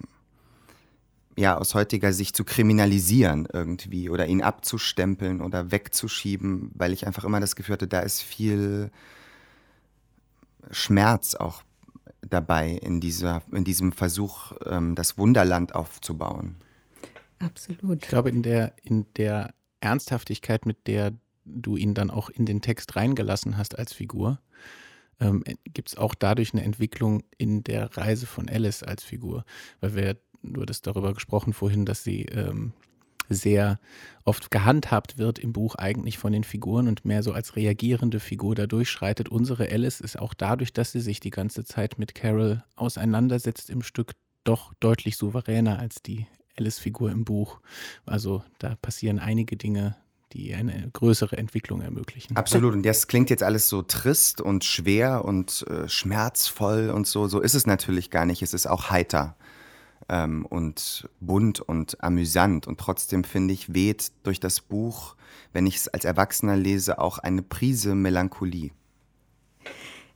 ja, 1.38 1.58
aus 1.58 1.76
heutiger 1.76 2.12
Sicht 2.12 2.36
zu 2.36 2.44
kriminalisieren 2.44 3.48
irgendwie 3.52 4.10
oder 4.10 4.26
ihn 4.26 4.42
abzustempeln 4.42 5.42
oder 5.42 5.72
wegzuschieben, 5.72 6.72
weil 6.74 6.94
ich 6.94 7.08
einfach 7.08 7.24
immer 7.24 7.40
das 7.40 7.56
Gefühl 7.56 7.74
hatte, 7.74 7.88
da 7.88 8.00
ist 8.00 8.22
viel 8.22 8.92
Schmerz 10.72 11.36
auch 11.36 11.64
dabei 12.22 12.72
in, 12.72 13.00
dieser, 13.02 13.44
in 13.52 13.64
diesem 13.64 13.92
Versuch, 13.92 14.54
ähm, 14.66 14.96
das 14.96 15.18
Wunderland 15.18 15.76
aufzubauen. 15.76 16.56
Absolut. 17.40 18.04
Ich 18.04 18.10
glaube, 18.10 18.30
in 18.30 18.44
der, 18.44 18.74
in 18.84 19.06
der 19.16 19.54
Ernsthaftigkeit, 19.80 20.66
mit 20.66 20.88
der 20.88 21.14
du 21.46 21.78
ihn 21.78 21.94
dann 21.94 22.10
auch 22.10 22.30
in 22.30 22.46
den 22.46 22.62
Text 22.62 22.96
reingelassen 22.96 23.58
hast 23.58 23.78
als 23.78 23.94
Figur, 23.94 24.40
ähm, 25.20 25.44
gibt 25.66 25.90
es 25.90 25.98
auch 25.98 26.16
dadurch 26.16 26.54
eine 26.54 26.64
Entwicklung 26.64 27.24
in 27.38 27.64
der 27.64 27.96
Reise 27.96 28.26
von 28.26 28.50
Alice 28.50 28.84
als 28.84 29.04
Figur. 29.04 29.46
Weil 29.80 29.96
wir, 29.96 30.18
du 30.42 30.62
hattest 30.62 30.88
darüber 30.88 31.14
gesprochen 31.14 31.54
vorhin, 31.54 31.86
dass 31.86 32.04
sie 32.04 32.24
ähm, 32.24 32.74
sehr 33.30 33.80
oft 34.24 34.52
gehandhabt 34.52 35.18
wird 35.18 35.40
im 35.40 35.54
Buch 35.54 35.76
eigentlich 35.76 36.18
von 36.18 36.34
den 36.34 36.44
Figuren 36.44 36.88
und 36.88 37.06
mehr 37.06 37.24
so 37.24 37.32
als 37.32 37.56
reagierende 37.56 38.20
Figur 38.20 38.56
da 38.56 38.68
durchschreitet. 38.68 39.30
Unsere 39.30 39.72
Alice 39.72 40.02
ist 40.02 40.20
auch 40.20 40.34
dadurch, 40.34 40.74
dass 40.74 40.92
sie 40.92 41.00
sich 41.00 41.20
die 41.20 41.30
ganze 41.30 41.64
Zeit 41.64 42.00
mit 42.00 42.16
Carol 42.16 42.64
auseinandersetzt 42.76 43.70
im 43.70 43.82
Stück, 43.82 44.14
doch 44.44 44.74
deutlich 44.80 45.18
souveräner 45.18 45.80
als 45.80 46.02
die 46.02 46.28
Alice-Figur 46.58 47.12
im 47.12 47.26
Buch. 47.26 47.60
Also 48.06 48.44
da 48.60 48.76
passieren 48.76 49.20
einige 49.20 49.58
Dinge, 49.58 49.96
die 50.34 50.54
eine 50.54 50.90
größere 50.94 51.38
Entwicklung 51.38 51.82
ermöglichen. 51.82 52.36
Absolut. 52.36 52.74
Und 52.74 52.86
das 52.86 53.08
klingt 53.08 53.30
jetzt 53.30 53.44
alles 53.44 53.70
so 53.70 53.82
trist 53.82 54.42
und 54.42 54.64
schwer 54.64 55.26
und 55.26 55.66
äh, 55.68 55.88
schmerzvoll 55.88 56.90
und 56.90 57.08
so. 57.08 57.28
So 57.28 57.40
ist 57.40 57.56
es 57.56 57.66
natürlich 57.66 58.12
gar 58.12 58.26
nicht. 58.26 58.42
Es 58.42 58.54
ist 58.54 58.68
auch 58.68 58.90
heiter 58.90 59.36
ähm, 60.10 60.46
und 60.46 61.10
bunt 61.20 61.60
und 61.60 62.04
amüsant. 62.04 62.68
Und 62.68 62.80
trotzdem 62.80 63.24
finde 63.24 63.54
ich, 63.54 63.74
weht 63.74 64.12
durch 64.24 64.40
das 64.40 64.62
Buch, 64.62 65.16
wenn 65.54 65.68
ich 65.68 65.78
es 65.78 65.88
als 65.88 66.06
Erwachsener 66.06 66.56
lese, 66.56 67.00
auch 67.00 67.18
eine 67.18 67.42
Prise 67.42 67.96
Melancholie. 67.96 68.72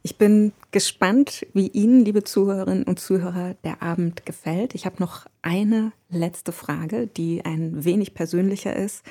Ich 0.01 0.17
bin 0.17 0.53
gespannt, 0.71 1.45
wie 1.53 1.67
Ihnen, 1.67 2.05
liebe 2.05 2.23
Zuhörerinnen 2.23 2.83
und 2.83 2.99
Zuhörer, 2.99 3.55
der 3.65 3.83
Abend 3.83 4.25
gefällt. 4.25 4.73
Ich 4.73 4.85
habe 4.85 4.95
noch 4.99 5.25
eine 5.41 5.91
letzte 6.09 6.53
Frage, 6.53 7.07
die 7.07 7.43
ein 7.43 7.83
wenig 7.83 8.13
persönlicher 8.13 8.73
ist. 8.75 9.03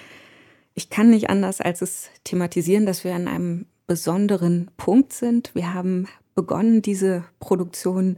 Ich 0.74 0.88
kann 0.88 1.10
nicht 1.10 1.28
anders 1.28 1.60
als 1.60 1.82
es 1.82 2.08
thematisieren, 2.24 2.86
dass 2.86 3.04
wir 3.04 3.14
an 3.14 3.28
einem 3.28 3.66
besonderen 3.86 4.70
Punkt 4.76 5.12
sind. 5.12 5.54
Wir 5.54 5.74
haben 5.74 6.08
begonnen, 6.34 6.80
diese 6.82 7.24
Produktion 7.40 8.16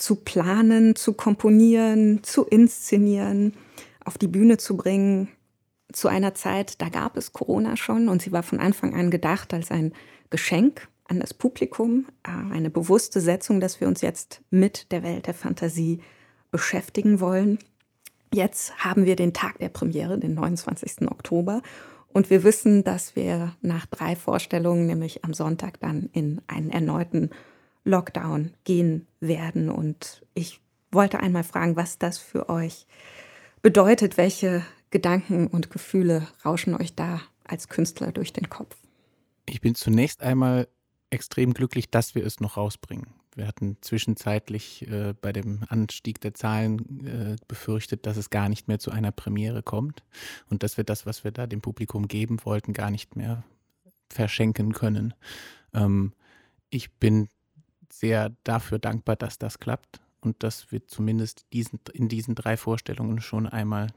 zu 0.00 0.16
planen, 0.16 0.96
zu 0.96 1.12
komponieren, 1.12 2.22
zu 2.22 2.44
inszenieren, 2.44 3.54
auf 4.04 4.18
die 4.18 4.28
Bühne 4.28 4.56
zu 4.56 4.76
bringen. 4.76 5.28
Zu 5.92 6.08
einer 6.08 6.34
Zeit, 6.34 6.80
da 6.80 6.88
gab 6.88 7.16
es 7.16 7.32
Corona 7.32 7.76
schon 7.76 8.08
und 8.08 8.22
sie 8.22 8.32
war 8.32 8.42
von 8.42 8.60
Anfang 8.60 8.94
an 8.94 9.10
gedacht 9.10 9.52
als 9.52 9.70
ein 9.70 9.92
Geschenk 10.30 10.88
an 11.04 11.18
das 11.18 11.34
Publikum, 11.34 12.06
äh, 12.22 12.54
eine 12.54 12.70
bewusste 12.70 13.20
Setzung, 13.20 13.60
dass 13.60 13.80
wir 13.80 13.88
uns 13.88 14.00
jetzt 14.00 14.42
mit 14.50 14.92
der 14.92 15.02
Welt 15.02 15.26
der 15.26 15.34
Fantasie 15.34 16.00
beschäftigen 16.52 17.20
wollen. 17.20 17.58
Jetzt 18.32 18.84
haben 18.84 19.04
wir 19.04 19.16
den 19.16 19.32
Tag 19.32 19.58
der 19.58 19.70
Premiere, 19.70 20.18
den 20.18 20.34
29. 20.34 21.10
Oktober. 21.10 21.62
Und 22.12 22.30
wir 22.30 22.44
wissen, 22.44 22.84
dass 22.84 23.16
wir 23.16 23.54
nach 23.60 23.86
drei 23.86 24.14
Vorstellungen, 24.14 24.86
nämlich 24.86 25.24
am 25.24 25.34
Sonntag, 25.34 25.80
dann 25.80 26.08
in 26.12 26.40
einen 26.46 26.70
erneuten 26.70 27.30
Lockdown 27.84 28.54
gehen 28.64 29.06
werden. 29.20 29.70
Und 29.70 30.24
ich 30.34 30.60
wollte 30.90 31.20
einmal 31.20 31.44
fragen, 31.44 31.76
was 31.76 31.98
das 31.98 32.18
für 32.18 32.48
euch 32.48 32.86
bedeutet. 33.62 34.16
Welche 34.16 34.64
Gedanken 34.90 35.46
und 35.46 35.70
Gefühle 35.70 36.26
rauschen 36.44 36.74
euch 36.74 36.94
da 36.94 37.20
als 37.44 37.68
Künstler 37.68 38.12
durch 38.12 38.32
den 38.32 38.48
Kopf? 38.48 38.76
Ich 39.46 39.60
bin 39.60 39.74
zunächst 39.74 40.22
einmal 40.22 40.68
extrem 41.10 41.54
glücklich, 41.54 41.90
dass 41.90 42.14
wir 42.14 42.24
es 42.24 42.40
noch 42.40 42.56
rausbringen. 42.56 43.08
Wir 43.34 43.46
hatten 43.46 43.76
zwischenzeitlich 43.80 44.88
äh, 44.88 45.14
bei 45.20 45.32
dem 45.32 45.64
Anstieg 45.68 46.20
der 46.20 46.34
Zahlen 46.34 47.06
äh, 47.06 47.36
befürchtet, 47.46 48.06
dass 48.06 48.16
es 48.16 48.30
gar 48.30 48.48
nicht 48.48 48.68
mehr 48.68 48.78
zu 48.78 48.90
einer 48.90 49.12
Premiere 49.12 49.62
kommt 49.62 50.04
und 50.48 50.62
dass 50.62 50.76
wir 50.76 50.84
das, 50.84 51.06
was 51.06 51.22
wir 51.24 51.30
da 51.30 51.46
dem 51.46 51.60
Publikum 51.60 52.08
geben 52.08 52.38
wollten, 52.44 52.72
gar 52.72 52.90
nicht 52.90 53.16
mehr 53.16 53.44
verschenken 54.08 54.72
können. 54.72 55.14
Ähm, 55.72 56.12
ich 56.70 56.92
bin 56.92 57.28
sehr 57.92 58.32
dafür 58.44 58.78
dankbar, 58.78 59.16
dass 59.16 59.38
das 59.38 59.58
klappt 59.58 60.00
und 60.20 60.42
dass 60.42 60.70
wir 60.70 60.86
zumindest 60.86 61.46
diesen, 61.52 61.80
in 61.92 62.08
diesen 62.08 62.34
drei 62.34 62.56
Vorstellungen 62.56 63.20
schon 63.20 63.46
einmal 63.46 63.88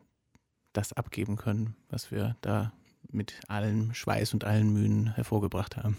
das 0.74 0.94
abgeben 0.94 1.36
können, 1.36 1.76
was 1.90 2.12
wir 2.12 2.36
da 2.42 2.74
mit 3.12 3.42
allem 3.48 3.94
Schweiß 3.94 4.34
und 4.34 4.44
allen 4.44 4.74
Mühen 4.74 5.14
hervorgebracht 5.14 5.78
haben. 5.78 5.98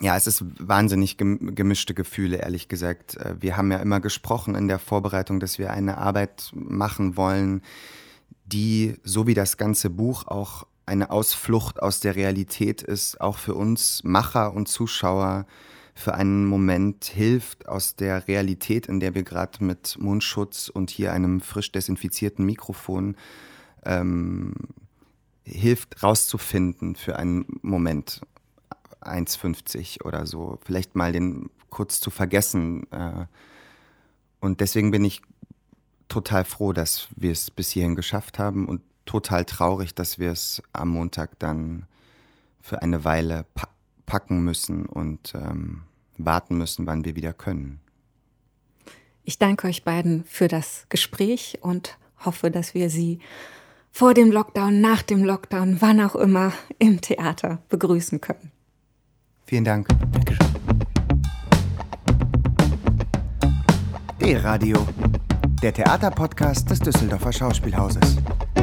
Ja, 0.00 0.16
es 0.16 0.26
ist 0.26 0.44
wahnsinnig 0.58 1.16
gemischte 1.16 1.94
Gefühle, 1.94 2.38
ehrlich 2.38 2.68
gesagt. 2.68 3.16
Äh, 3.16 3.36
wir 3.40 3.56
haben 3.56 3.72
ja 3.72 3.78
immer 3.78 4.00
gesprochen 4.00 4.54
in 4.54 4.68
der 4.68 4.78
Vorbereitung, 4.78 5.40
dass 5.40 5.58
wir 5.58 5.70
eine 5.70 5.96
Arbeit 5.96 6.50
machen 6.54 7.16
wollen, 7.16 7.62
die, 8.44 8.96
so 9.02 9.26
wie 9.26 9.34
das 9.34 9.56
ganze 9.56 9.88
Buch, 9.88 10.26
auch 10.26 10.66
eine 10.84 11.10
Ausflucht 11.10 11.82
aus 11.82 12.00
der 12.00 12.14
Realität 12.14 12.82
ist, 12.82 13.20
auch 13.20 13.38
für 13.38 13.54
uns 13.54 14.04
Macher 14.04 14.52
und 14.52 14.68
Zuschauer 14.68 15.46
für 15.96 16.14
einen 16.14 16.44
Moment 16.44 17.06
hilft, 17.06 17.66
aus 17.68 17.96
der 17.96 18.28
Realität, 18.28 18.86
in 18.86 19.00
der 19.00 19.14
wir 19.14 19.22
gerade 19.22 19.64
mit 19.64 19.96
Mundschutz 19.98 20.68
und 20.68 20.90
hier 20.90 21.12
einem 21.12 21.40
frisch 21.40 21.72
desinfizierten 21.72 22.44
Mikrofon 22.44 23.16
ähm, 23.84 24.52
hilft, 25.42 26.02
rauszufinden 26.02 26.96
für 26.96 27.16
einen 27.16 27.46
Moment. 27.62 28.20
1,50 29.00 30.04
oder 30.04 30.26
so, 30.26 30.58
vielleicht 30.64 30.96
mal 30.96 31.12
den 31.12 31.48
kurz 31.70 32.00
zu 32.00 32.10
vergessen. 32.10 32.90
Äh, 32.92 33.26
und 34.40 34.60
deswegen 34.60 34.90
bin 34.90 35.04
ich 35.04 35.22
total 36.08 36.44
froh, 36.44 36.72
dass 36.72 37.08
wir 37.16 37.32
es 37.32 37.50
bis 37.50 37.70
hierhin 37.70 37.94
geschafft 37.94 38.38
haben 38.38 38.68
und 38.68 38.82
total 39.06 39.44
traurig, 39.44 39.94
dass 39.94 40.18
wir 40.18 40.32
es 40.32 40.62
am 40.72 40.90
Montag 40.90 41.38
dann 41.38 41.86
für 42.60 42.82
eine 42.82 43.04
Weile 43.04 43.46
pa 43.54 43.68
packen 44.06 44.42
müssen 44.42 44.86
und 44.86 45.34
ähm, 45.34 45.82
warten 46.16 46.56
müssen, 46.56 46.86
wann 46.86 47.04
wir 47.04 47.16
wieder 47.16 47.32
können. 47.32 47.80
Ich 49.24 49.38
danke 49.38 49.66
euch 49.66 49.84
beiden 49.84 50.24
für 50.24 50.48
das 50.48 50.86
Gespräch 50.88 51.58
und 51.60 51.98
hoffe, 52.24 52.50
dass 52.50 52.74
wir 52.74 52.90
Sie 52.90 53.18
vor 53.90 54.14
dem 54.14 54.30
Lockdown, 54.30 54.80
nach 54.80 55.02
dem 55.02 55.24
Lockdown, 55.24 55.78
wann 55.80 56.00
auch 56.00 56.14
immer 56.14 56.52
im 56.78 57.00
Theater 57.00 57.62
begrüßen 57.68 58.20
können. 58.20 58.52
Vielen 59.46 59.64
Dank. 59.64 59.88
Dankeschön. 60.12 60.46
D-Radio, 64.20 64.86
der 65.62 65.72
Theaterpodcast 65.72 66.68
des 66.70 66.80
Düsseldorfer 66.80 67.32
Schauspielhauses. 67.32 68.16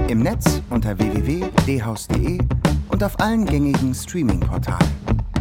Im 0.07 0.19
Netz 0.19 0.61
unter 0.69 0.97
www.dhaus.de 0.99 2.39
und 2.89 3.03
auf 3.03 3.19
allen 3.19 3.45
gängigen 3.45 3.93
Streaming-Portalen. 3.93 5.32